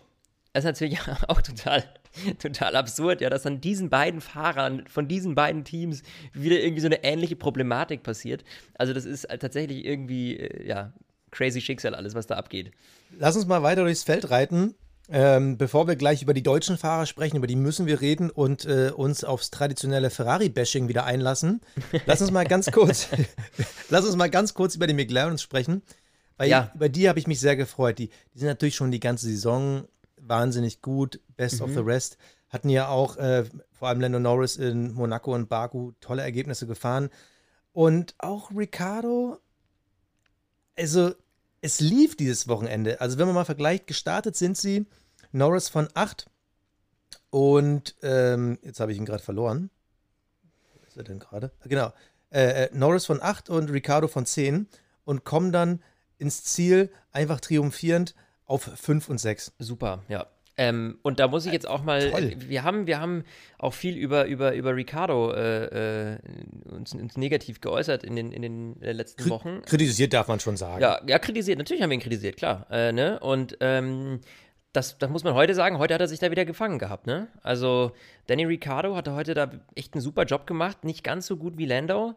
[0.53, 0.99] das ist natürlich
[1.29, 1.85] auch total,
[2.39, 6.03] total absurd, ja, dass an diesen beiden Fahrern von diesen beiden Teams
[6.33, 8.45] wieder irgendwie so eine ähnliche Problematik passiert.
[8.75, 10.93] Also, das ist tatsächlich irgendwie, ja,
[11.31, 12.71] crazy Schicksal, alles, was da abgeht.
[13.19, 14.75] Lass uns mal weiter durchs Feld reiten.
[15.09, 18.65] Ähm, bevor wir gleich über die deutschen Fahrer sprechen, über die müssen wir reden und
[18.65, 21.61] äh, uns aufs traditionelle Ferrari-Bashing wieder einlassen.
[22.07, 23.09] Lass uns mal ganz kurz,
[23.89, 25.83] lass uns mal ganz kurz über die McLarens sprechen.
[26.37, 26.71] Weil ja.
[26.75, 27.99] über die habe ich mich sehr gefreut.
[27.99, 29.87] Die, die, sind natürlich schon die ganze Saison
[30.21, 31.63] wahnsinnig gut, best mhm.
[31.63, 32.19] of the rest.
[32.49, 37.11] Hatten ja auch äh, vor allem Lando Norris in Monaco und Baku tolle Ergebnisse gefahren.
[37.73, 39.39] Und auch Ricardo,
[40.77, 41.15] also
[41.67, 43.01] es lief dieses Wochenende.
[43.01, 44.87] Also wenn man mal vergleicht, gestartet sind sie
[45.33, 46.31] Norris von 8
[47.31, 49.71] und ähm, jetzt habe ich ihn gerade verloren.
[50.75, 51.51] Wo ist er denn gerade?
[51.65, 51.93] Genau.
[52.31, 54.69] Äh, äh Norris von 8 und Ricardo von 10
[55.05, 55.83] und kommen dann
[56.19, 59.53] ins Ziel einfach triumphierend auf 5 und 6.
[59.59, 60.29] Super, ja.
[60.59, 62.35] Ähm, und da muss ich jetzt auch mal, Toll.
[62.39, 63.25] wir haben, wir haben
[63.59, 66.19] auch viel über, über, über Ricardo äh, äh,
[66.65, 69.63] uns, uns, negativ geäußert in den, in den äh, letzten Kri Wochen.
[69.63, 70.81] Kritisiert darf man schon sagen.
[70.81, 72.67] Ja, ja kritisiert, natürlich haben wir ihn kritisiert, klar.
[72.71, 73.21] Äh, ne?
[73.21, 74.21] Und ähm,
[74.73, 77.29] das, das muss man heute sagen, heute hat er sich da wieder gefangen gehabt, ne?
[77.43, 77.93] Also
[78.27, 81.67] Danny Ricardo hatte heute da echt einen super Job gemacht, nicht ganz so gut wie
[81.67, 82.15] Landau.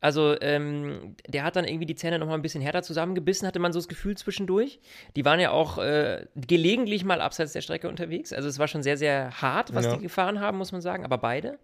[0.00, 3.72] Also, ähm, der hat dann irgendwie die Zähne nochmal ein bisschen härter zusammengebissen, hatte man
[3.72, 4.78] so das Gefühl zwischendurch.
[5.16, 8.32] Die waren ja auch äh, gelegentlich mal abseits der Strecke unterwegs.
[8.32, 9.96] Also, es war schon sehr, sehr hart, was ja.
[9.96, 11.58] die gefahren haben, muss man sagen, aber beide.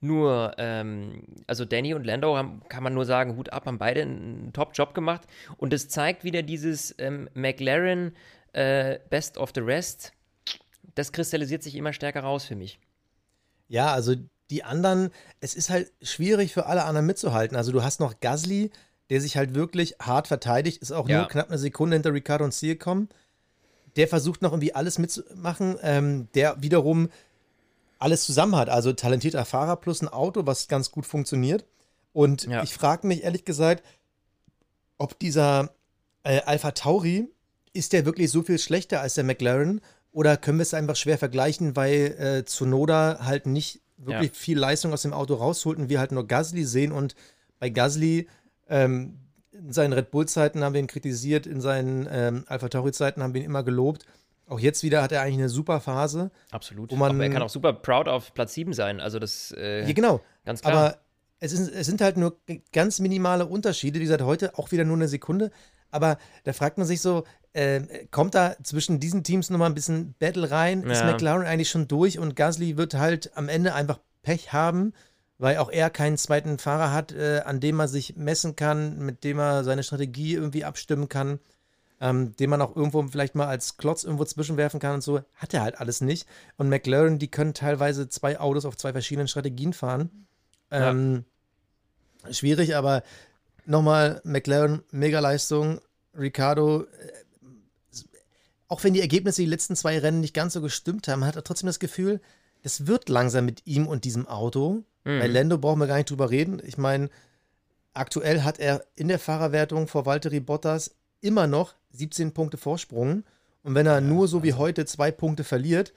[0.00, 4.02] Nur, ähm, also Danny und Lando haben, kann man nur sagen, Hut ab, haben beide
[4.02, 5.22] einen Top-Job gemacht.
[5.56, 8.14] Und es zeigt wieder dieses ähm, McLaren
[8.52, 10.12] äh, Best of the Rest.
[10.94, 12.78] Das kristallisiert sich immer stärker raus für mich.
[13.68, 14.14] Ja, also
[14.50, 17.56] die anderen, es ist halt schwierig für alle anderen mitzuhalten.
[17.56, 18.70] Also du hast noch Gasly,
[19.10, 21.18] der sich halt wirklich hart verteidigt, ist auch ja.
[21.18, 23.08] nur knapp eine Sekunde hinter Ricardo und Ziel gekommen.
[23.96, 27.08] Der versucht noch irgendwie alles mitzumachen, ähm, der wiederum
[27.98, 28.68] alles zusammen hat.
[28.68, 31.64] Also talentierter Fahrer plus ein Auto, was ganz gut funktioniert.
[32.12, 32.62] Und ja.
[32.62, 33.84] ich frage mich ehrlich gesagt,
[34.98, 35.70] ob dieser
[36.22, 37.28] äh, Alpha Tauri,
[37.72, 39.80] ist der wirklich so viel schlechter als der McLaren?
[40.10, 44.34] Oder können wir es einfach schwer vergleichen, weil äh, Tsunoda halt nicht wirklich ja.
[44.34, 47.14] viel Leistung aus dem Auto rausholt und wir halt nur Gasly sehen und
[47.58, 48.28] bei Gasly
[48.68, 49.18] ähm,
[49.52, 53.40] in seinen Red Bull-Zeiten haben wir ihn kritisiert, in seinen ähm, Alpha Tauri-Zeiten haben wir
[53.40, 54.06] ihn immer gelobt.
[54.46, 56.30] Auch jetzt wieder hat er eigentlich eine super Phase.
[56.50, 56.92] Absolut.
[56.92, 59.00] Man, er kann auch super proud auf Platz 7 sein.
[59.00, 60.20] Also das äh, ja, genau.
[60.44, 60.72] ganz klar.
[60.72, 60.98] Aber
[61.40, 62.38] es, ist, es sind halt nur
[62.72, 63.98] ganz minimale Unterschiede.
[63.98, 65.50] Wie gesagt, heute auch wieder nur eine Sekunde.
[65.90, 67.24] Aber da fragt man sich so,
[67.58, 70.82] äh, kommt da zwischen diesen Teams nochmal ein bisschen Battle rein?
[70.84, 70.92] Ja.
[70.92, 74.92] Ist McLaren eigentlich schon durch und Gasly wird halt am Ende einfach Pech haben
[75.38, 79.24] weil auch er keinen zweiten Fahrer hat, äh, an dem er sich messen kann, mit
[79.24, 81.38] dem er seine Strategie irgendwie abstimmen kann,
[82.00, 85.54] ähm, den man auch irgendwo vielleicht mal als Klotz irgendwo zwischenwerfen kann und so, hat
[85.54, 86.28] er halt alles nicht.
[86.56, 90.26] Und McLaren, die können teilweise zwei Autos auf zwei verschiedenen Strategien fahren.
[90.70, 91.24] Ähm,
[92.24, 92.32] ja.
[92.32, 93.02] Schwierig, aber
[93.64, 95.80] nochmal, McLaren, mega Leistung.
[96.16, 96.86] Ricardo, äh,
[98.68, 101.44] auch wenn die Ergebnisse die letzten zwei Rennen nicht ganz so gestimmt haben, hat er
[101.44, 102.20] trotzdem das Gefühl,
[102.62, 104.84] es wird langsam mit ihm und diesem Auto.
[105.04, 105.18] Mhm.
[105.18, 106.60] Bei Lando brauchen wir gar nicht drüber reden.
[106.64, 107.08] Ich meine,
[107.94, 113.24] aktuell hat er in der Fahrerwertung vor Valtteri Bottas immer noch 17 Punkte Vorsprung.
[113.62, 115.92] Und wenn er ja, nur so wie heute zwei Punkte verliert,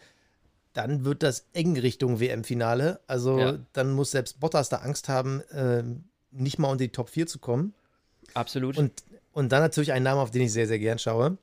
[0.73, 3.01] dann wird das eng Richtung WM-Finale.
[3.07, 3.60] Also ja.
[3.73, 5.84] dann muss selbst Bottas da Angst haben, äh,
[6.31, 7.73] nicht mal unter die Top 4 zu kommen.
[8.34, 8.77] Absolut.
[8.77, 9.03] Und,
[9.34, 11.38] und dann natürlich ein Name, auf den ich sehr, sehr gern schaue.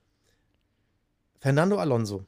[1.41, 2.25] Fernando Alonso.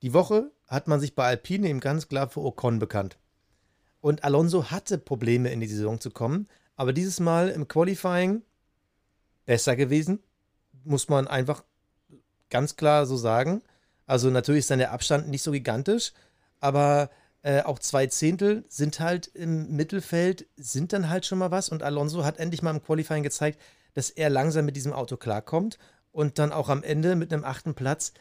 [0.00, 3.18] Die Woche hat man sich bei Alpine eben ganz klar für Ocon bekannt.
[4.00, 8.42] Und Alonso hatte Probleme in die Saison zu kommen, aber dieses Mal im Qualifying
[9.44, 10.20] besser gewesen,
[10.84, 11.64] muss man einfach
[12.48, 13.62] ganz klar so sagen.
[14.06, 16.12] Also natürlich ist dann der Abstand nicht so gigantisch,
[16.60, 17.10] aber
[17.42, 21.68] äh, auch zwei Zehntel sind halt im Mittelfeld, sind dann halt schon mal was.
[21.68, 23.60] Und Alonso hat endlich mal im Qualifying gezeigt,
[23.94, 25.78] dass er langsam mit diesem Auto klarkommt
[26.12, 28.12] und dann auch am Ende mit einem achten Platz.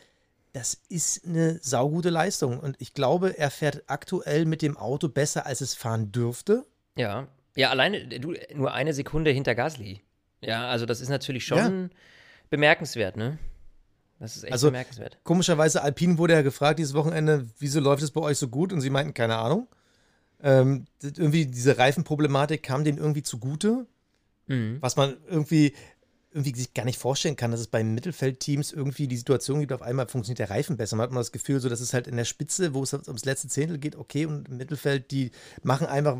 [0.53, 2.59] Das ist eine saugute Leistung.
[2.59, 6.65] Und ich glaube, er fährt aktuell mit dem Auto besser, als es fahren dürfte.
[6.95, 10.01] Ja, ja, alleine du nur eine Sekunde hinter Gasly.
[10.41, 11.97] Ja, also das ist natürlich schon ja.
[12.49, 13.37] bemerkenswert, ne?
[14.19, 15.19] Das ist echt also, bemerkenswert.
[15.23, 18.71] Komischerweise, Alpine wurde ja gefragt dieses Wochenende, wieso läuft es bei euch so gut?
[18.71, 19.67] Und sie meinten, keine Ahnung.
[20.43, 23.85] Ähm, irgendwie diese Reifenproblematik kam denen irgendwie zugute.
[24.47, 24.77] Mhm.
[24.79, 25.73] Was man irgendwie,
[26.31, 29.81] irgendwie sich gar nicht vorstellen kann, dass es bei Mittelfeldteams irgendwie die Situation gibt, auf
[29.81, 30.95] einmal funktioniert der Reifen besser.
[30.95, 33.25] Man hat man das Gefühl, so dass es halt in der Spitze, wo es ums
[33.25, 35.31] letzte Zehntel geht, okay, und im Mittelfeld, die
[35.63, 36.17] machen einfach,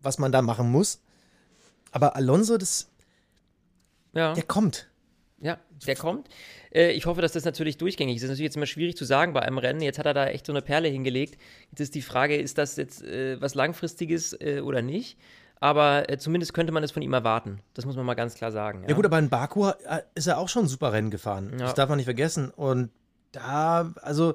[0.00, 1.00] was man da machen muss.
[1.92, 2.88] Aber Alonso, das
[4.12, 4.34] ja.
[4.34, 4.88] Der kommt.
[5.40, 6.28] Ja, der kommt.
[6.72, 8.22] Äh, ich hoffe, dass das natürlich durchgängig ist.
[8.22, 9.80] Das ist natürlich jetzt immer schwierig zu sagen bei einem Rennen.
[9.80, 11.36] Jetzt hat er da echt so eine Perle hingelegt.
[11.70, 15.18] Jetzt ist die Frage, ist das jetzt äh, was Langfristiges äh, oder nicht?
[15.62, 17.60] Aber äh, zumindest könnte man es von ihm erwarten.
[17.74, 18.82] Das muss man mal ganz klar sagen.
[18.82, 21.52] Ja, ja gut, aber in Baku äh, ist er auch schon ein super Rennen gefahren.
[21.52, 21.58] Ja.
[21.58, 22.50] Das darf man nicht vergessen.
[22.50, 22.90] Und
[23.30, 24.34] da, also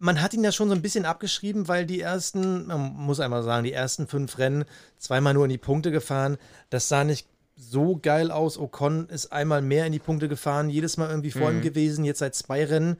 [0.00, 3.44] man hat ihn ja schon so ein bisschen abgeschrieben, weil die ersten, man muss einmal
[3.44, 4.64] sagen, die ersten fünf Rennen
[4.98, 6.36] zweimal nur in die Punkte gefahren.
[6.70, 8.58] Das sah nicht so geil aus.
[8.58, 11.58] Ocon ist einmal mehr in die Punkte gefahren, jedes Mal irgendwie vor mhm.
[11.58, 12.04] ihm gewesen.
[12.04, 12.96] Jetzt seit zwei Rennen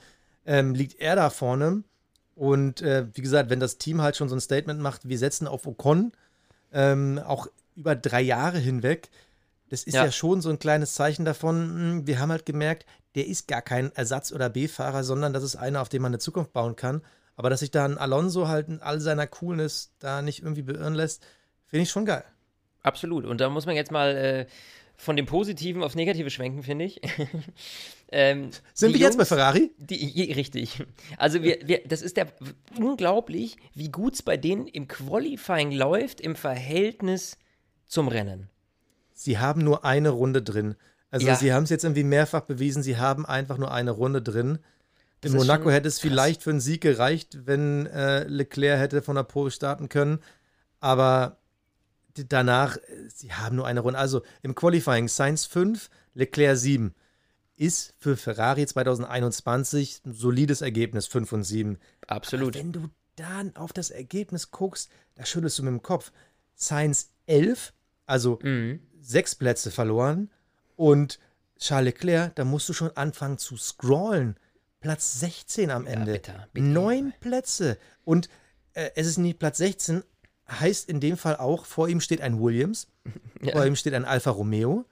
[0.46, 1.82] ähm, liegt er da vorne.
[2.36, 5.48] Und äh, wie gesagt, wenn das Team halt schon so ein Statement macht, wir setzen
[5.48, 6.12] auf Ocon,
[6.74, 9.08] ähm, auch über drei Jahre hinweg,
[9.70, 10.04] das ist ja.
[10.04, 10.12] ja.
[10.12, 11.56] schon so ein kleines Zeichen davon.
[11.56, 15.56] Hm, wir haben halt gemerkt, der ist gar kein Ersatz- oder B-Fahrer, sondern das ist
[15.56, 17.02] einer, auf dem man eine Zukunft bauen kann.
[17.36, 20.94] Aber dass sich da ein Alonso halt in all seiner Coolness da nicht irgendwie beirren
[20.94, 21.24] lässt,
[21.66, 22.24] finde ich schon geil.
[22.82, 23.24] Absolut.
[23.24, 24.46] Und da muss man jetzt mal äh,
[24.96, 27.00] von dem Positiven aufs Negative schwenken, finde ich.
[28.12, 29.72] ähm, Sind wir Jungs, jetzt bei Ferrari?
[29.78, 30.84] Die, richtig.
[31.16, 32.28] Also wir, wir, das ist der
[32.78, 37.38] unglaublich, wie gut es bei denen im Qualifying läuft im Verhältnis
[37.86, 38.48] zum Rennen.
[39.12, 40.76] Sie haben nur eine Runde drin.
[41.10, 41.36] Also ja.
[41.36, 44.58] sie haben es jetzt irgendwie mehrfach bewiesen, sie haben einfach nur eine Runde drin.
[45.22, 46.08] In Monaco hätte es krass.
[46.08, 50.18] vielleicht für einen Sieg gereicht, wenn äh, Leclerc hätte von der Pole starten können.
[50.80, 51.38] Aber
[52.14, 52.76] danach,
[53.12, 53.98] sie haben nur eine Runde.
[53.98, 56.94] Also im Qualifying Sainz 5, Leclerc 7.
[57.56, 61.78] Ist für Ferrari 2021 ein solides Ergebnis, 5 und 7.
[62.08, 62.56] Absolut.
[62.56, 66.10] Aber wenn du dann auf das Ergebnis guckst, da schüttelst du mit dem Kopf.
[66.56, 67.72] Sainz 11,
[68.06, 68.80] also mhm.
[69.00, 70.30] sechs Plätze verloren.
[70.76, 71.20] Und
[71.58, 74.36] Charles Leclerc, da musst du schon anfangen zu scrollen.
[74.80, 76.12] Platz 16 am Ende.
[76.12, 76.66] Ja, bitte, bitte.
[76.66, 77.78] Neun Plätze.
[78.04, 78.28] Und
[78.74, 80.02] äh, es ist nicht Platz 16,
[80.50, 82.88] heißt in dem Fall auch, vor ihm steht ein Williams,
[83.42, 83.52] ja.
[83.52, 84.84] vor ihm steht ein Alfa Romeo.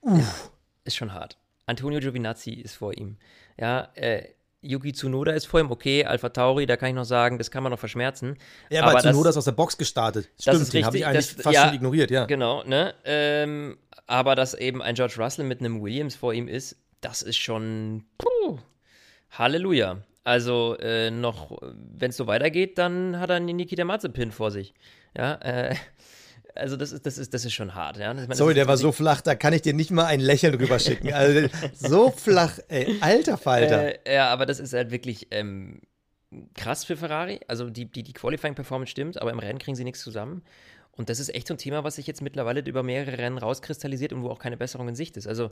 [0.00, 0.50] Uff.
[0.84, 1.36] Ist schon hart.
[1.66, 3.16] Antonio Giovinazzi ist vor ihm.
[3.58, 4.24] Ja, äh,
[4.62, 7.62] Yuki Tsunoda ist vor ihm, okay, Alpha Tauri, da kann ich noch sagen, das kann
[7.62, 8.36] man noch verschmerzen.
[8.68, 10.28] Ja, aber, aber Tsunoda das, ist aus der Box gestartet.
[10.38, 12.26] Stimmt, den habe ich eigentlich das, fast ja, schon ignoriert, ja.
[12.26, 12.94] Genau, ne?
[13.04, 17.38] Ähm, aber dass eben ein George Russell mit einem Williams vor ihm ist, das ist
[17.38, 18.58] schon puh,
[19.30, 20.02] Halleluja.
[20.30, 24.74] Also äh, noch, wenn es so weitergeht, dann hat er Nikita Mazepin vor sich.
[25.18, 25.74] Ja, äh,
[26.54, 28.14] also das ist, das ist, das ist schon hart, ja.
[28.14, 30.78] Meine, Sorry, der war so flach, da kann ich dir nicht mal ein Lächeln drüber
[30.78, 31.12] schicken.
[31.12, 34.06] Also so flach, ey, alter Falter.
[34.06, 35.80] Äh, ja, aber das ist halt wirklich ähm,
[36.54, 37.40] krass für Ferrari.
[37.48, 40.42] Also die, die, die Qualifying-Performance stimmt, aber im Rennen kriegen sie nichts zusammen.
[40.92, 44.12] Und das ist echt so ein Thema, was sich jetzt mittlerweile über mehrere Rennen rauskristallisiert
[44.12, 45.26] und wo auch keine Besserung in Sicht ist.
[45.26, 45.50] Also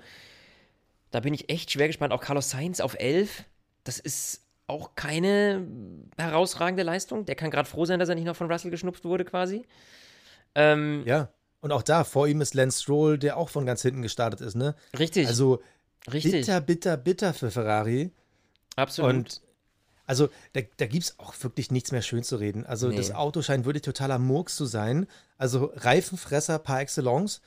[1.11, 2.12] da bin ich echt schwer gespannt.
[2.12, 3.43] Auch Carlos Sainz auf 11,
[3.83, 5.67] das ist auch keine
[6.17, 7.25] herausragende Leistung.
[7.25, 9.67] Der kann gerade froh sein, dass er nicht noch von Russell geschnupft wurde, quasi.
[10.55, 14.03] Ähm, ja, und auch da, vor ihm ist Lance Stroll, der auch von ganz hinten
[14.03, 14.75] gestartet ist, ne?
[14.99, 15.27] Richtig.
[15.27, 15.61] Also
[16.13, 16.33] Richtig.
[16.33, 18.13] bitter, bitter, bitter für Ferrari.
[18.77, 19.11] Absolut.
[19.11, 19.41] Und
[20.07, 22.65] also da, da gibt es auch wirklich nichts mehr schön zu reden.
[22.65, 22.97] Also nee.
[22.97, 25.07] das Auto scheint wirklich totaler Murks zu sein.
[25.37, 27.41] Also Reifenfresser par excellence.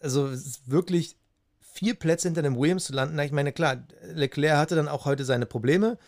[0.00, 0.30] Also
[0.66, 1.16] wirklich
[1.60, 3.18] vier Plätze hinter dem Williams zu landen.
[3.18, 5.98] Ich meine, klar, Leclerc hatte dann auch heute seine Probleme.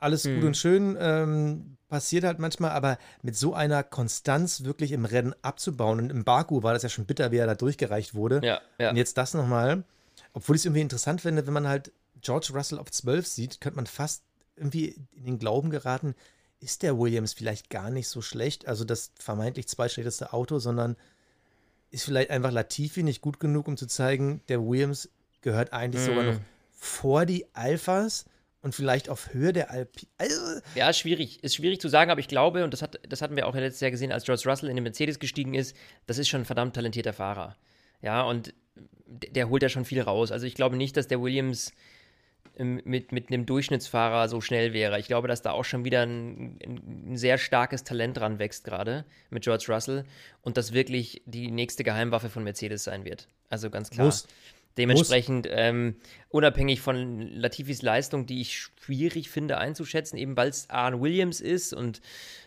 [0.00, 0.36] Alles hm.
[0.36, 0.96] gut und schön.
[0.98, 5.98] Ähm, passiert halt manchmal, aber mit so einer Konstanz wirklich im Rennen abzubauen.
[5.98, 8.40] Und im Baku war das ja schon bitter, wie er da durchgereicht wurde.
[8.42, 8.90] Ja, ja.
[8.90, 9.84] Und jetzt das nochmal.
[10.32, 13.76] Obwohl ich es irgendwie interessant finde, wenn man halt George Russell auf 12 sieht, könnte
[13.76, 14.22] man fast
[14.56, 16.14] irgendwie in den Glauben geraten,
[16.60, 20.96] ist der Williams vielleicht gar nicht so schlecht, also das vermeintlich zweischlechteste Auto, sondern
[21.90, 25.08] ist vielleicht einfach Latifi nicht gut genug, um zu zeigen, der Williams
[25.40, 26.06] gehört eigentlich mm.
[26.06, 26.40] sogar noch
[26.72, 28.26] vor die Alphas
[28.62, 30.06] und vielleicht auf Höhe der Alpi.
[30.18, 31.42] Also ja, schwierig.
[31.42, 33.80] Ist schwierig zu sagen, aber ich glaube, und das, hat, das hatten wir auch letztes
[33.80, 36.74] Jahr gesehen, als George Russell in den Mercedes gestiegen ist, das ist schon ein verdammt
[36.74, 37.56] talentierter Fahrer.
[38.02, 38.52] Ja, und
[39.06, 40.30] der holt ja schon viel raus.
[40.30, 41.72] Also ich glaube nicht, dass der Williams
[42.58, 44.98] mit, mit einem Durchschnittsfahrer so schnell wäre.
[45.00, 49.04] Ich glaube, dass da auch schon wieder ein, ein sehr starkes Talent dran wächst, gerade
[49.30, 50.04] mit George Russell
[50.42, 53.28] und das wirklich die nächste Geheimwaffe von Mercedes sein wird.
[53.48, 54.06] Also ganz klar.
[54.06, 54.26] Muss.
[54.78, 55.96] Dementsprechend, ähm,
[56.28, 61.74] unabhängig von Latifis Leistung, die ich schwierig finde einzuschätzen, eben weil es Aaron Williams ist
[61.74, 62.00] und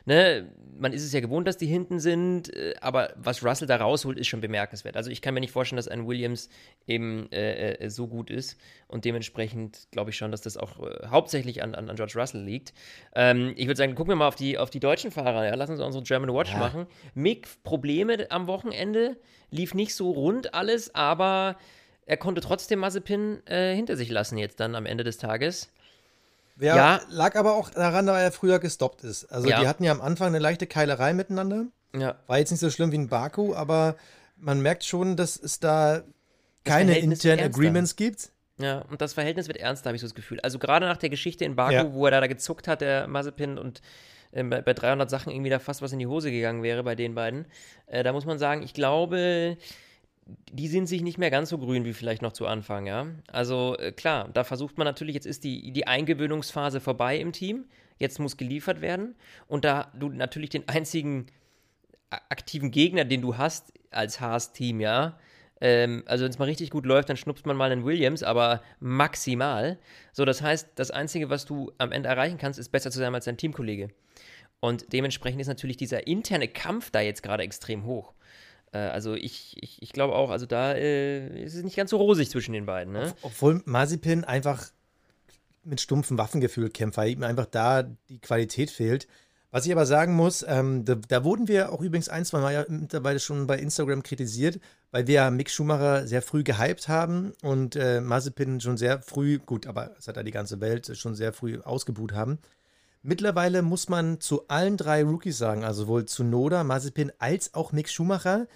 [0.06, 3.76] ne, man ist es ja gewohnt, dass die hinten sind, äh, aber was Russell da
[3.76, 4.96] rausholt, ist schon bemerkenswert.
[4.96, 6.48] Also ich kann mir nicht vorstellen, dass ein Williams
[6.88, 8.58] eben äh, äh, so gut ist
[8.88, 12.42] und dementsprechend glaube ich schon, dass das auch äh, hauptsächlich an, an, an, George Russell
[12.42, 12.74] liegt.
[13.16, 15.46] Ähm, ich würde sagen, gucken wir mal auf die, auf die deutschen Fahrer.
[15.46, 15.56] Ja?
[15.56, 16.58] Lass uns unsere German Watch ja.
[16.58, 16.88] machen.
[17.16, 19.18] Mick, Probleme am Wochenende,
[19.52, 21.58] lief nicht so rund alles, aber
[22.06, 25.70] er konnte trotzdem Mazepin äh, hinter sich lassen jetzt dann am Ende des Tages.
[26.60, 29.26] Ja, ja, lag aber auch daran, dass er früher gestoppt ist.
[29.26, 29.60] Also ja.
[29.60, 31.66] die hatten ja am Anfang eine leichte Keilerei miteinander.
[31.96, 32.16] Ja.
[32.28, 33.96] War jetzt nicht so schlimm wie in Baku, aber
[34.38, 36.04] man merkt schon, dass es da
[36.64, 38.32] keine internen Agreements gibt.
[38.60, 40.40] Ja, und das Verhältnis wird ernster, habe ich so das Gefühl.
[40.42, 41.94] Also gerade nach der Geschichte in Baku, ja.
[41.94, 43.82] wo er da, da gezuckt hat, der Mazepin, und
[44.32, 46.96] äh, bei, bei 300 Sachen irgendwie da fast was in die Hose gegangen wäre bei
[46.96, 47.46] den beiden,
[47.88, 49.58] äh, da muss man sagen, ich glaube,
[50.26, 53.08] die sind sich nicht mehr ganz so grün wie vielleicht noch zu Anfang, ja.
[53.28, 57.66] Also äh, klar, da versucht man natürlich, jetzt ist die, die Eingewöhnungsphase vorbei im Team,
[57.98, 59.16] jetzt muss geliefert werden
[59.48, 61.28] und da du natürlich den einzigen
[62.30, 65.18] aktiven Gegner, den du hast als Haas-Team, ja,
[65.64, 68.62] ähm, also wenn es mal richtig gut läuft, dann schnupst man mal einen Williams, aber
[68.80, 69.80] maximal.
[70.12, 73.16] So, das heißt, das Einzige, was du am Ende erreichen kannst, ist besser zu sein
[73.16, 73.90] als dein Teamkollege.
[74.60, 78.14] Und dementsprechend ist natürlich dieser interne Kampf da jetzt gerade extrem hoch.
[78.74, 81.98] Äh, also ich, ich, ich glaube auch, also da äh, ist es nicht ganz so
[81.98, 82.94] rosig zwischen den beiden.
[82.94, 83.14] Ne?
[83.22, 84.72] Obwohl Mazepin einfach
[85.64, 89.08] mit stumpfem Waffengefühl kämpft, weil ihm einfach da die Qualität fehlt.
[89.52, 92.54] Was ich aber sagen muss, ähm, da, da, wurden wir auch übrigens ein, zwei Mal
[92.54, 94.60] ja mittlerweile schon bei Instagram kritisiert,
[94.90, 99.68] weil wir Mick Schumacher sehr früh gehypt haben und äh, Mazepin schon sehr früh, gut,
[99.68, 102.40] aber es hat ja die ganze Welt schon sehr früh ausgebuht haben.
[103.06, 107.74] Mittlerweile muss man zu allen drei Rookies sagen, also sowohl zu Noda, Mazepin als auch
[107.74, 108.48] Mick Schumacher,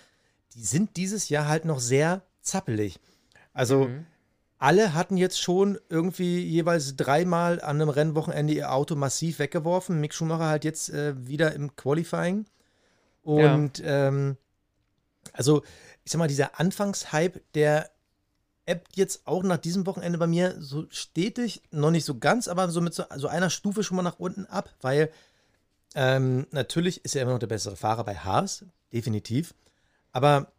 [0.55, 2.97] die sind dieses Jahr halt noch sehr zappelig.
[3.53, 4.05] Also mhm.
[4.57, 9.99] alle hatten jetzt schon irgendwie jeweils dreimal an einem Rennwochenende ihr Auto massiv weggeworfen.
[9.99, 12.45] Mick Schumacher halt jetzt äh, wieder im Qualifying.
[13.23, 14.07] Und ja.
[14.07, 14.37] ähm,
[15.33, 15.61] also,
[16.05, 17.91] ich sag mal, dieser Anfangshype, der
[18.67, 22.69] ebbt jetzt auch nach diesem Wochenende bei mir so stetig, noch nicht so ganz, aber
[22.69, 25.09] so mit so, so einer Stufe schon mal nach unten ab, weil
[25.95, 29.55] ähm, natürlich ist er immer noch der bessere Fahrer bei Haas, definitiv.
[30.11, 30.51] Aber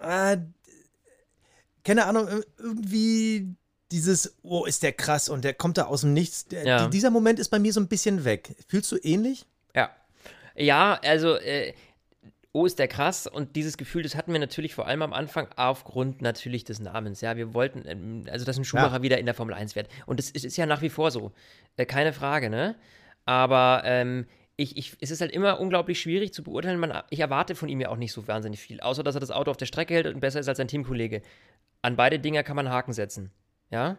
[0.00, 0.38] äh,
[1.84, 3.54] keine Ahnung, irgendwie
[3.92, 6.46] dieses, oh, ist der krass und der kommt da aus dem Nichts.
[6.48, 6.88] Der, ja.
[6.88, 8.56] Dieser Moment ist bei mir so ein bisschen weg.
[8.66, 9.46] Fühlst du ähnlich?
[9.74, 9.90] Ja.
[10.56, 11.74] Ja, also äh,
[12.56, 13.26] oh, ist der krass.
[13.26, 17.20] Und dieses Gefühl, das hatten wir natürlich vor allem am Anfang aufgrund natürlich des Namens.
[17.20, 19.02] Ja, wir wollten, ähm, also dass ein Schumacher ja.
[19.02, 19.88] wieder in der Formel 1 wird.
[20.06, 21.32] Und das ist, ist ja nach wie vor so.
[21.76, 22.76] Äh, keine Frage, ne?
[23.26, 26.78] Aber ähm, ich, ich, es ist halt immer unglaublich schwierig zu beurteilen.
[26.78, 29.30] Man, ich erwarte von ihm ja auch nicht so wahnsinnig viel, außer dass er das
[29.30, 31.20] Auto auf der Strecke hält und besser ist als sein Teamkollege.
[31.82, 33.30] An beide Dinger kann man Haken setzen.
[33.70, 33.98] Ja?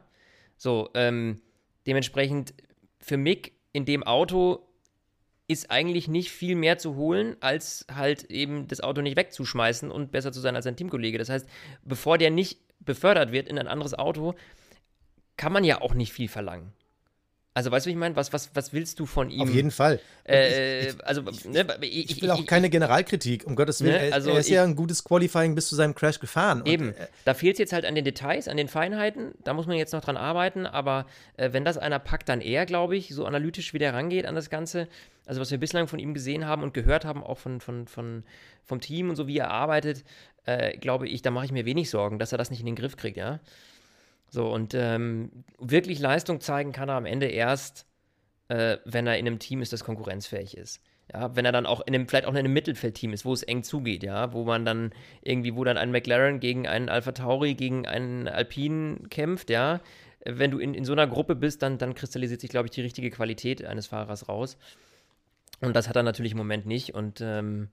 [0.57, 1.41] So, ähm,
[1.85, 2.55] dementsprechend
[2.99, 4.66] für Mick in dem Auto
[5.47, 10.11] ist eigentlich nicht viel mehr zu holen, als halt eben das Auto nicht wegzuschmeißen und
[10.11, 11.17] besser zu sein als sein Teamkollege.
[11.17, 11.47] Das heißt,
[11.83, 14.35] bevor der nicht befördert wird in ein anderes Auto,
[15.37, 16.73] kann man ja auch nicht viel verlangen.
[17.53, 18.15] Also weißt du, wie ich meine?
[18.15, 19.41] Was, was, was willst du von ihm?
[19.41, 19.99] Auf jeden Fall.
[20.27, 24.09] Äh, ich, ich, also, ne, ich, ich, will auch keine Generalkritik, um Gottes Willen.
[24.09, 26.61] Ne, also er ist ja ein gutes Qualifying bis zu seinem Crash gefahren.
[26.65, 26.89] Eben.
[26.89, 29.31] Und, äh, da fehlt es jetzt halt an den Details, an den Feinheiten.
[29.43, 30.67] Da muss man jetzt noch dran arbeiten.
[30.67, 34.27] Aber äh, wenn das einer packt, dann eher, glaube ich, so analytisch wie der rangeht
[34.27, 34.87] an das Ganze.
[35.27, 38.23] Also was wir bislang von ihm gesehen haben und gehört haben, auch von, von, von,
[38.63, 40.03] vom Team und so, wie er arbeitet,
[40.45, 42.75] äh, glaube ich, da mache ich mir wenig Sorgen, dass er das nicht in den
[42.75, 43.39] Griff kriegt, ja.
[44.29, 47.85] So, und ähm, wirklich Leistung zeigen kann er am Ende erst,
[48.47, 50.81] äh, wenn er in einem Team ist, das konkurrenzfähig ist.
[51.13, 53.43] Ja, wenn er dann auch in einem, vielleicht auch in einem Mittelfeldteam ist, wo es
[53.43, 57.53] eng zugeht, ja, wo man dann irgendwie, wo dann ein McLaren gegen einen Alpha Tauri,
[57.53, 59.79] gegen einen Alpine kämpft, ja.
[60.25, 62.81] Wenn du in, in so einer Gruppe bist, dann, dann kristallisiert sich, glaube ich, die
[62.81, 64.57] richtige Qualität eines Fahrers raus.
[65.61, 66.93] Und das hat er natürlich im Moment nicht.
[66.93, 67.69] Und ähm,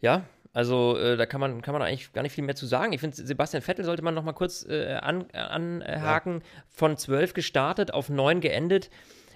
[0.00, 2.92] ja, also äh, da kann man, kann man eigentlich gar nicht viel mehr zu sagen.
[2.92, 5.32] Ich finde, Sebastian Vettel sollte man noch mal kurz äh, anhaken.
[5.34, 6.20] An, ja.
[6.68, 8.90] Von 12 gestartet, auf 9 geendet.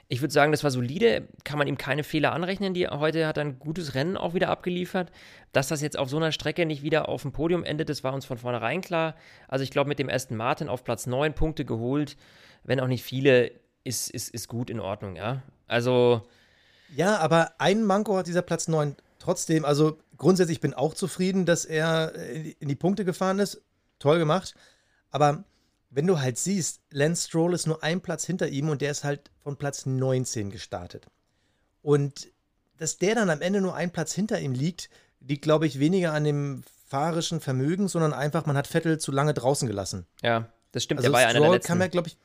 [0.09, 2.75] Ich würde sagen, das war solide, kann man ihm keine Fehler anrechnen.
[2.75, 5.11] Die, heute hat er ein gutes Rennen auch wieder abgeliefert.
[5.53, 8.13] Dass das jetzt auf so einer Strecke nicht wieder auf dem Podium endet, das war
[8.13, 9.15] uns von vornherein klar.
[9.49, 12.17] Also ich glaube, mit dem ersten Martin auf Platz 9 Punkte geholt,
[12.65, 13.53] wenn auch nicht viele,
[13.85, 15.43] ist, ist, ist gut in Ordnung, ja.
[15.67, 16.23] Also.
[16.95, 19.65] Ja, aber ein Manko hat dieser Platz 9 trotzdem.
[19.65, 23.63] Also grundsätzlich bin auch zufrieden, dass er in die Punkte gefahren ist.
[23.99, 24.55] Toll gemacht.
[25.11, 25.45] Aber
[25.91, 29.05] wenn du halt siehst, Lance Stroll ist nur ein Platz hinter ihm und der ist
[29.05, 31.07] halt von Platz 19 gestartet.
[31.83, 32.29] Und
[32.79, 36.13] dass der dann am Ende nur ein Platz hinter ihm liegt, liegt, glaube ich, weniger
[36.13, 40.07] an dem fahrerischen Vermögen, sondern einfach, man hat Vettel zu lange draußen gelassen.
[40.23, 40.99] Ja, das stimmt.
[40.99, 41.69] Also der war ja einer der letzten.
[41.69, 42.19] Kam ja, glaube ich,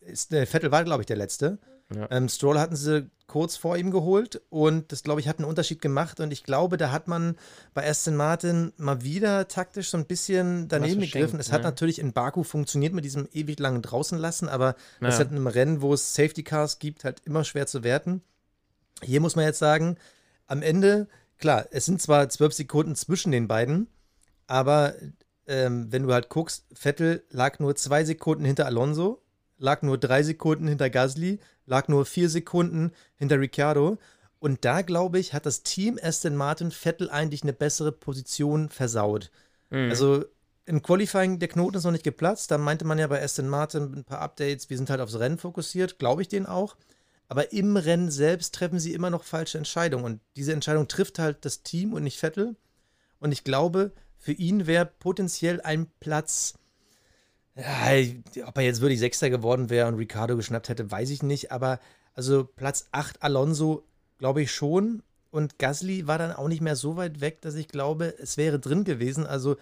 [0.00, 1.58] ist, der Vettel war, glaube ich, der letzte.
[1.94, 2.08] Ja.
[2.10, 5.80] Ähm, Stroll hatten sie kurz vor ihm geholt und das, glaube ich, hat einen Unterschied
[5.80, 6.20] gemacht.
[6.20, 7.36] Und ich glaube, da hat man
[7.72, 11.40] bei Aston Martin mal wieder taktisch so ein bisschen daneben gegriffen.
[11.40, 11.54] Es ne?
[11.54, 15.08] hat natürlich in Baku funktioniert mit diesem ewig langen draußen lassen, aber ja.
[15.08, 18.22] das hat in einem Rennen, wo es Safety Cars gibt, halt immer schwer zu werten.
[19.02, 19.96] Hier muss man jetzt sagen,
[20.46, 23.88] am Ende, klar, es sind zwar zwölf Sekunden zwischen den beiden,
[24.46, 24.94] aber
[25.46, 29.23] ähm, wenn du halt guckst, Vettel lag nur zwei Sekunden hinter Alonso
[29.58, 33.98] lag nur drei Sekunden hinter Gasly, lag nur vier Sekunden hinter Ricciardo.
[34.38, 39.30] Und da, glaube ich, hat das Team Aston Martin Vettel eigentlich eine bessere Position versaut.
[39.70, 39.88] Mhm.
[39.90, 40.24] Also
[40.66, 42.50] im Qualifying, der Knoten ist noch nicht geplatzt.
[42.50, 45.38] Da meinte man ja bei Aston Martin ein paar Updates, wir sind halt aufs Rennen
[45.38, 46.76] fokussiert, glaube ich den auch.
[47.28, 50.04] Aber im Rennen selbst treffen sie immer noch falsche Entscheidungen.
[50.04, 52.56] Und diese Entscheidung trifft halt das Team und nicht Vettel.
[53.18, 56.54] Und ich glaube, für ihn wäre potenziell ein Platz
[57.56, 61.52] ja, ob er jetzt wirklich Sechster geworden wäre und Ricardo geschnappt hätte, weiß ich nicht.
[61.52, 61.78] Aber
[62.14, 63.84] also Platz 8 Alonso,
[64.18, 65.02] glaube ich schon.
[65.30, 68.58] Und Gasly war dann auch nicht mehr so weit weg, dass ich glaube, es wäre
[68.58, 69.26] drin gewesen.
[69.26, 69.56] Also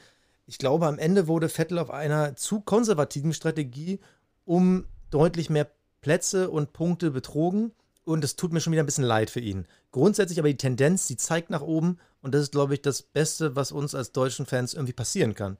[0.46, 4.00] ich glaube, am Ende wurde Vettel auf einer zu konservativen Strategie
[4.44, 5.70] um deutlich mehr
[6.00, 7.72] Plätze und Punkte betrogen.
[8.04, 9.66] Und es tut mir schon wieder ein bisschen leid für ihn.
[9.92, 11.98] Grundsätzlich aber die Tendenz, die zeigt nach oben.
[12.20, 15.56] Und das ist, glaube ich, das Beste, was uns als deutschen Fans irgendwie passieren kann.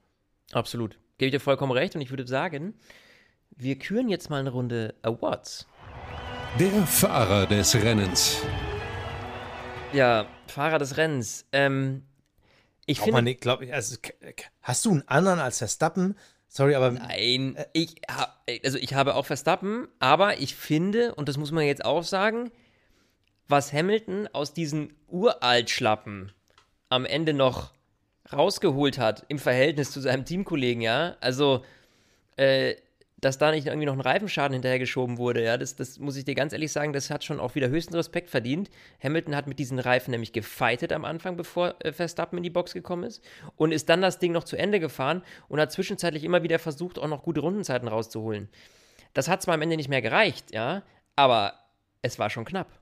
[0.53, 0.99] Absolut.
[1.23, 2.75] Gebe ich dir vollkommen recht und ich würde sagen,
[3.51, 5.69] wir küren jetzt mal eine Runde Awards.
[6.59, 8.43] Der Fahrer des Rennens.
[9.93, 11.47] Ja, Fahrer des Rennens.
[11.53, 12.03] Ähm,
[12.87, 13.23] ich finde.
[13.23, 13.99] Man, glaub ich, also,
[14.63, 16.17] hast du einen anderen als Verstappen?
[16.49, 16.91] Sorry, aber.
[16.91, 18.03] Nein, äh, ich,
[18.65, 22.51] also ich habe auch Verstappen, aber ich finde, und das muss man jetzt auch sagen,
[23.47, 26.33] was Hamilton aus diesen Uraltschlappen
[26.89, 27.71] am Ende noch
[28.31, 31.17] rausgeholt hat im Verhältnis zu seinem Teamkollegen, ja.
[31.21, 31.65] Also,
[32.37, 32.77] äh,
[33.21, 36.35] dass da nicht irgendwie noch ein Reifenschaden hinterhergeschoben wurde, ja, das, das muss ich dir
[36.35, 38.69] ganz ehrlich sagen, das hat schon auch wieder höchsten Respekt verdient.
[39.03, 42.75] Hamilton hat mit diesen Reifen nämlich gefeitet am Anfang, bevor äh, Verstappen in die Box
[42.75, 43.23] gekommen ist
[43.55, 46.99] und ist dann das Ding noch zu Ende gefahren und hat zwischenzeitlich immer wieder versucht,
[46.99, 48.49] auch noch gute Rundenzeiten rauszuholen.
[49.15, 50.83] Das hat zwar am Ende nicht mehr gereicht, ja,
[51.15, 51.55] aber
[52.03, 52.73] es war schon knapp.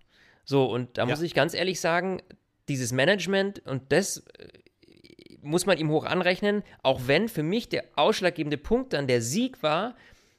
[0.44, 1.08] So, und da ja.
[1.08, 2.22] muss ich ganz ehrlich sagen,
[2.68, 4.48] dieses Management und das äh,
[5.42, 9.62] muss man ihm hoch anrechnen, auch wenn für mich der ausschlaggebende Punkt dann der Sieg
[9.62, 9.94] war,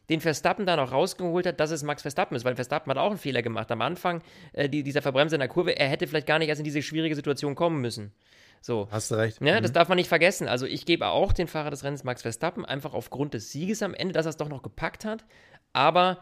[0.09, 3.11] den Verstappen da noch rausgeholt hat, dass es Max Verstappen ist, weil Verstappen hat auch
[3.11, 3.71] einen Fehler gemacht.
[3.71, 4.21] Am Anfang
[4.51, 6.81] äh, die, dieser Verbremser in der Kurve, er hätte vielleicht gar nicht erst in diese
[6.81, 8.11] schwierige Situation kommen müssen.
[8.59, 8.87] So.
[8.91, 9.41] Hast du recht.
[9.41, 9.63] Ja, mhm.
[9.63, 10.47] Das darf man nicht vergessen.
[10.47, 13.93] Also ich gebe auch den Fahrer des Rennens Max Verstappen, einfach aufgrund des Sieges am
[13.93, 15.23] Ende, dass er es doch noch gepackt hat.
[15.71, 16.19] Aber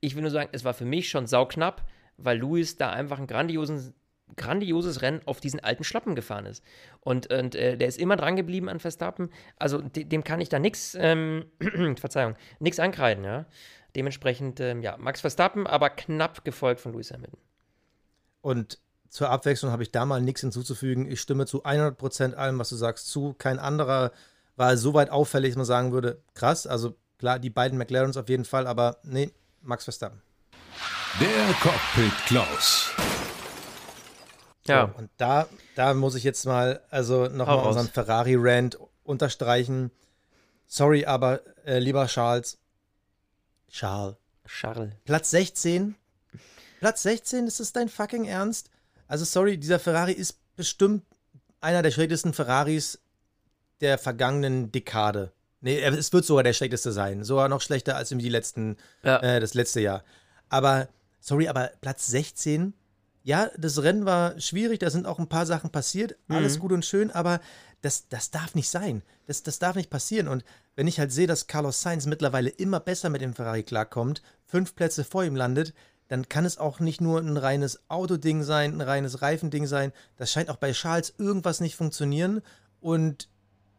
[0.00, 1.86] ich will nur sagen, es war für mich schon sauknapp,
[2.18, 3.94] weil Lewis da einfach einen grandiosen
[4.36, 6.64] grandioses Rennen auf diesen alten Schlappen gefahren ist.
[7.00, 9.30] Und, und äh, der ist immer dran geblieben an Verstappen.
[9.56, 11.46] Also de dem kann ich da nichts, ähm,
[11.98, 13.46] Verzeihung, nichts ankreiden, ja.
[13.96, 17.40] Dementsprechend, ähm, ja, Max Verstappen, aber knapp gefolgt von Lewis Hamilton.
[18.40, 18.78] Und
[19.08, 21.10] zur Abwechslung habe ich da mal nichts hinzuzufügen.
[21.10, 23.34] Ich stimme zu 100% allem, was du sagst, zu.
[23.34, 24.12] Kein anderer
[24.56, 26.66] war so weit auffällig, dass man sagen würde, krass.
[26.66, 30.22] Also klar, die beiden McLarens auf jeden Fall, aber nee, Max Verstappen.
[31.20, 32.92] Der Cockpit Klaus.
[34.66, 34.92] Ja.
[34.92, 39.90] So, und da, da muss ich jetzt mal, also nochmal unseren Ferrari-Rant unterstreichen.
[40.66, 42.58] Sorry, aber äh, lieber Charles.
[43.68, 44.16] Charles.
[44.46, 44.92] Charles.
[45.04, 45.94] Platz 16.
[46.80, 48.70] Platz 16, ist das dein fucking Ernst?
[49.06, 51.04] Also, sorry, dieser Ferrari ist bestimmt
[51.60, 52.98] einer der schlechtesten Ferraris
[53.80, 55.32] der vergangenen Dekade.
[55.60, 57.22] Nee, es wird sogar der schlechteste sein.
[57.22, 59.18] Sogar noch schlechter als die letzten, ja.
[59.18, 60.04] äh, das letzte Jahr.
[60.48, 60.88] Aber,
[61.20, 62.72] sorry, aber Platz 16,
[63.30, 66.60] ja, das Rennen war schwierig, da sind auch ein paar Sachen passiert, alles mhm.
[66.62, 67.38] gut und schön, aber
[67.80, 69.02] das, das darf nicht sein.
[69.28, 70.26] Das, das darf nicht passieren.
[70.26, 74.20] Und wenn ich halt sehe, dass Carlos Sainz mittlerweile immer besser mit dem Ferrari klarkommt,
[74.46, 75.74] fünf Plätze vor ihm landet,
[76.08, 79.92] dann kann es auch nicht nur ein reines Autoding sein, ein reines Reifending sein.
[80.16, 82.42] Das scheint auch bei Charles irgendwas nicht funktionieren.
[82.80, 83.28] Und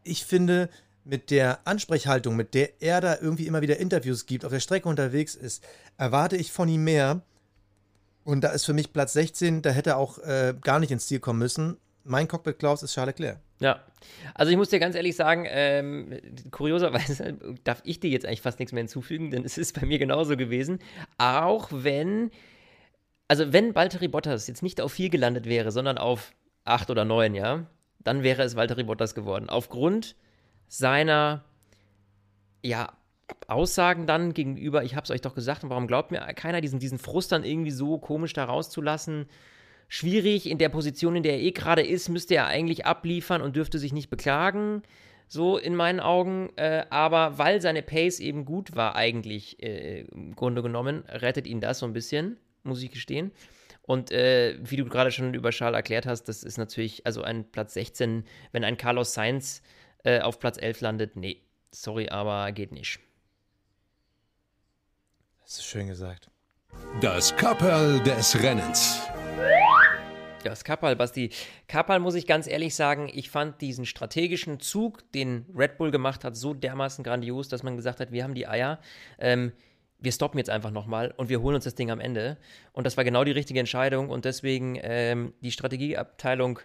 [0.03, 0.69] ich finde,
[1.03, 4.87] mit der Ansprechhaltung, mit der er da irgendwie immer wieder Interviews gibt, auf der Strecke
[4.87, 5.61] unterwegs ist,
[5.97, 7.21] erwarte ich von ihm mehr.
[8.23, 11.07] Und da ist für mich Platz 16, da hätte er auch äh, gar nicht ins
[11.07, 11.77] Ziel kommen müssen.
[12.03, 13.39] Mein Cockpit Klaus ist Charles Leclerc.
[13.59, 13.79] Ja,
[14.33, 16.17] also ich muss dir ganz ehrlich sagen, ähm,
[16.49, 19.99] kurioserweise darf ich dir jetzt eigentlich fast nichts mehr hinzufügen, denn es ist bei mir
[19.99, 20.79] genauso gewesen.
[21.19, 22.31] Auch wenn,
[23.27, 26.33] also wenn Valtteri Bottas jetzt nicht auf 4 gelandet wäre, sondern auf
[26.65, 27.67] 8 oder 9, ja,
[27.99, 29.49] dann wäre es Valtteri Bottas geworden.
[29.49, 30.15] Aufgrund
[30.67, 31.43] seiner,
[32.63, 32.91] ja,
[33.47, 36.79] Aussagen dann gegenüber, ich habe es euch doch gesagt, und warum glaubt mir keiner, diesen,
[36.79, 39.27] diesen Frust dann irgendwie so komisch da rauszulassen?
[39.87, 43.55] Schwierig, in der Position, in der er eh gerade ist, müsste er eigentlich abliefern und
[43.55, 44.83] dürfte sich nicht beklagen,
[45.27, 46.49] so in meinen Augen.
[46.55, 51.59] Äh, aber weil seine Pace eben gut war, eigentlich äh, im Grunde genommen, rettet ihn
[51.59, 53.31] das so ein bisschen, muss ich gestehen.
[53.81, 57.51] Und äh, wie du gerade schon über Charles erklärt hast, das ist natürlich, also ein
[57.51, 58.23] Platz 16,
[58.53, 59.61] wenn ein Carlos Sainz
[60.03, 62.99] äh, auf Platz 11 landet, nee, sorry, aber geht nicht.
[65.51, 66.31] Das ist schön gesagt.
[67.01, 69.01] Das Kapperl des Rennens.
[70.45, 71.29] Das Kapperl, Basti.
[71.67, 76.23] Kapperl muss ich ganz ehrlich sagen, ich fand diesen strategischen Zug, den Red Bull gemacht
[76.23, 78.79] hat, so dermaßen grandios, dass man gesagt hat, wir haben die Eier.
[79.19, 79.51] Ähm,
[79.99, 82.37] wir stoppen jetzt einfach nochmal und wir holen uns das Ding am Ende.
[82.71, 86.59] Und das war genau die richtige Entscheidung und deswegen ähm, die Strategieabteilung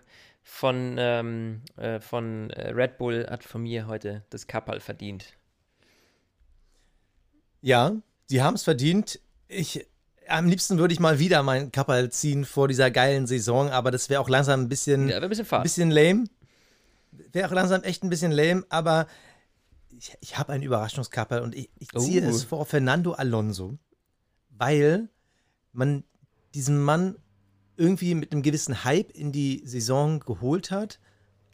[0.44, 5.36] von, ähm, äh, von äh, Red Bull hat von mir heute das Kapperl verdient.
[7.62, 7.96] Ja,
[8.26, 9.20] sie haben es verdient.
[9.48, 9.86] Ich,
[10.28, 14.08] am liebsten würde ich mal wieder meinen Kapperl ziehen vor dieser geilen Saison, aber das
[14.08, 16.24] wäre auch langsam ein bisschen, ja, ein bisschen, ein bisschen lame.
[17.32, 19.06] Wäre auch langsam echt ein bisschen lame, aber
[19.98, 22.30] ich, ich habe einen Überraschungskapperl und ich, ich ziehe oh.
[22.30, 23.78] es vor Fernando Alonso,
[24.50, 25.08] weil
[25.72, 26.04] man
[26.54, 27.16] diesen Mann
[27.76, 30.98] irgendwie mit einem gewissen Hype in die Saison geholt hat.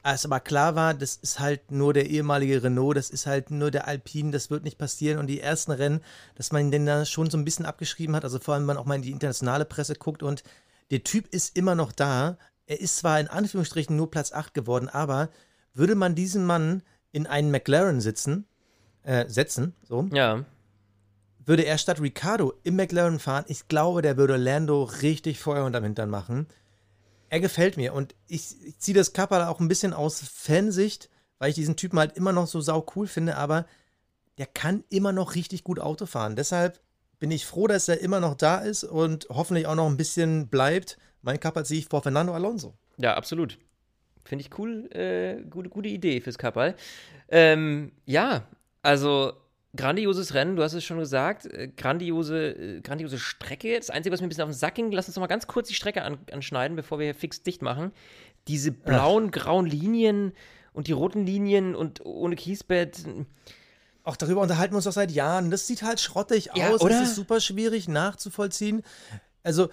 [0.02, 3.70] Als aber klar war, das ist halt nur der ehemalige Renault, das ist halt nur
[3.70, 5.18] der Alpine, das wird nicht passieren.
[5.18, 6.00] Und die ersten Rennen,
[6.34, 8.78] dass man den da schon so ein bisschen abgeschrieben hat, also vor allem, wenn man
[8.78, 10.42] auch mal in die internationale Presse guckt und
[10.90, 12.36] der Typ ist immer noch da.
[12.66, 15.30] Er ist zwar in Anführungsstrichen nur Platz 8 geworden, aber
[15.74, 16.82] würde man diesen Mann
[17.12, 18.46] in einen McLaren sitzen,
[19.04, 20.44] äh, setzen, so, ja
[21.46, 25.84] würde er statt Ricardo im McLaren fahren, ich glaube, der würde Lando richtig Feuer unterm
[25.84, 26.46] Hintern machen.
[27.32, 31.08] Er gefällt mir und ich, ich ziehe das Kappa auch ein bisschen aus Fansicht,
[31.38, 33.64] weil ich diesen Typen halt immer noch so sau cool finde, aber
[34.36, 36.36] der kann immer noch richtig gut Auto fahren.
[36.36, 36.78] Deshalb
[37.20, 40.48] bin ich froh, dass er immer noch da ist und hoffentlich auch noch ein bisschen
[40.48, 40.98] bleibt.
[41.22, 42.74] Mein Kappa ziehe ich vor Fernando Alonso.
[42.98, 43.58] Ja, absolut.
[44.26, 44.90] Finde ich cool.
[44.92, 46.74] Äh, gute, gute Idee fürs Kappa.
[47.30, 48.46] Ähm, ja,
[48.82, 49.32] also
[49.74, 51.46] Grandioses Rennen, du hast es schon gesagt.
[51.46, 53.78] Äh, grandiose, äh, grandiose Strecke.
[53.78, 55.46] Das Einzige, was mir ein bisschen auf den Sack ging, lass uns noch mal ganz
[55.46, 57.92] kurz die Strecke an, anschneiden, bevor wir hier fix dicht machen.
[58.48, 59.40] Diese blauen, Ach.
[59.40, 60.32] grauen Linien
[60.74, 63.04] und die roten Linien und ohne Kiesbett.
[64.04, 65.50] Auch darüber unterhalten wir uns doch seit Jahren.
[65.50, 66.82] Das sieht halt schrottig ja, aus.
[66.82, 67.00] Oder?
[67.00, 68.82] Das ist super schwierig nachzuvollziehen.
[69.42, 69.70] Also,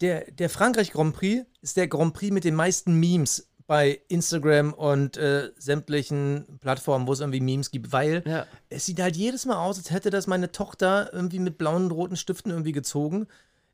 [0.00, 4.72] der, der Frankreich Grand Prix ist der Grand Prix mit den meisten Memes bei Instagram
[4.72, 8.44] und äh, sämtlichen Plattformen, wo es irgendwie Memes gibt, weil ja.
[8.68, 11.92] es sieht halt jedes Mal aus, als hätte das meine Tochter irgendwie mit blauen und
[11.92, 13.28] roten Stiften irgendwie gezogen.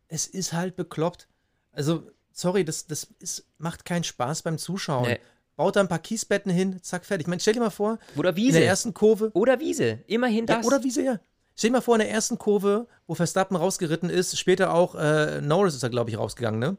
[0.08, 1.28] Es ist halt bekloppt.
[1.72, 5.08] Also, sorry, das, das ist, macht keinen Spaß beim Zuschauen.
[5.08, 5.20] Nee.
[5.56, 7.24] Baut da ein paar Kiesbetten hin, zack, fertig.
[7.24, 8.58] Ich meine, stell dir mal vor, oder Wiese.
[8.58, 9.30] in der ersten Kurve.
[9.32, 10.58] Oder Wiese, immerhin das.
[10.58, 11.20] Ja, oder Wiese, ja.
[11.54, 15.40] Stell dir mal vor, in der ersten Kurve, wo Verstappen rausgeritten ist, später auch äh,
[15.40, 16.76] Norris ist da, glaube ich, rausgegangen, ne?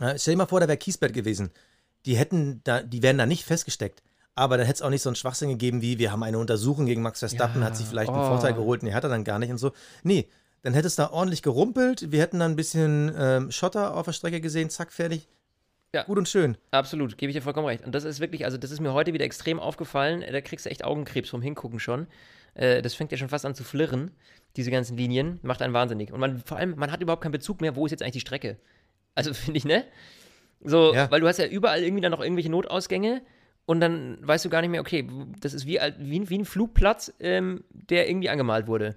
[0.00, 1.50] Äh, stell dir mal vor, da wäre Kiesbett gewesen
[2.06, 4.02] die hätten da, die wären da nicht festgesteckt.
[4.34, 6.86] Aber dann hätte es auch nicht so einen Schwachsinn gegeben wie, wir haben eine Untersuchung
[6.86, 8.14] gegen Max Verstappen, ja, hat sich vielleicht oh.
[8.14, 9.72] einen Vorteil geholt, nee, hat er dann gar nicht und so.
[10.02, 10.28] Nee,
[10.62, 14.12] dann hätte es da ordentlich gerumpelt, wir hätten dann ein bisschen ähm, Schotter auf der
[14.12, 15.28] Strecke gesehen, zack, fertig.
[15.94, 16.02] Ja.
[16.02, 16.56] Gut und schön.
[16.72, 17.84] Absolut, gebe ich dir vollkommen recht.
[17.84, 20.70] Und das ist wirklich, also das ist mir heute wieder extrem aufgefallen, da kriegst du
[20.70, 22.08] echt Augenkrebs vom Hingucken schon.
[22.54, 24.10] Äh, das fängt ja schon fast an zu flirren,
[24.56, 25.38] diese ganzen Linien.
[25.42, 26.12] Macht einen wahnsinnig.
[26.12, 28.20] Und man, vor allem, man hat überhaupt keinen Bezug mehr, wo ist jetzt eigentlich die
[28.20, 28.56] Strecke.
[29.14, 29.84] Also finde ich, ne?
[30.64, 31.10] So, Ja.
[31.10, 33.22] weil du hast ja überall irgendwie dann noch irgendwelche Notausgänge
[33.66, 35.08] und dann weißt du gar nicht mehr, okay,
[35.40, 38.96] das ist wie, wie, ein- wie ein Flugplatz, ähm, der irgendwie angemalt wurde.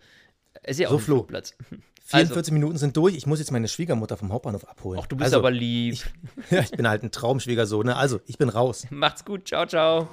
[0.64, 1.16] Es ist ja auch So, ein Flo.
[1.18, 1.56] Flugplatz.
[2.06, 3.16] 44 Minuten sind durch.
[3.18, 5.02] Ich muss jetzt meine Schwiegermutter vom Hauptbahnhof abholen.
[5.04, 5.96] Ach, du bist also, aber lieb.
[5.96, 6.06] Ich,
[6.52, 7.86] ja, ich bin halt ein Traumschwiegersohn.
[7.86, 7.98] Ne?
[7.98, 8.88] Also, ich bin raus.
[8.90, 10.08] Macht's gut, ciao, ciao.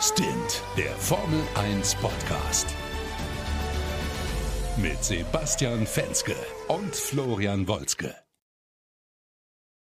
[0.00, 2.66] Stint, der Formel 1 Podcast.
[4.76, 6.34] Mit Sebastian Fenske
[6.66, 8.12] und Florian Wolzke.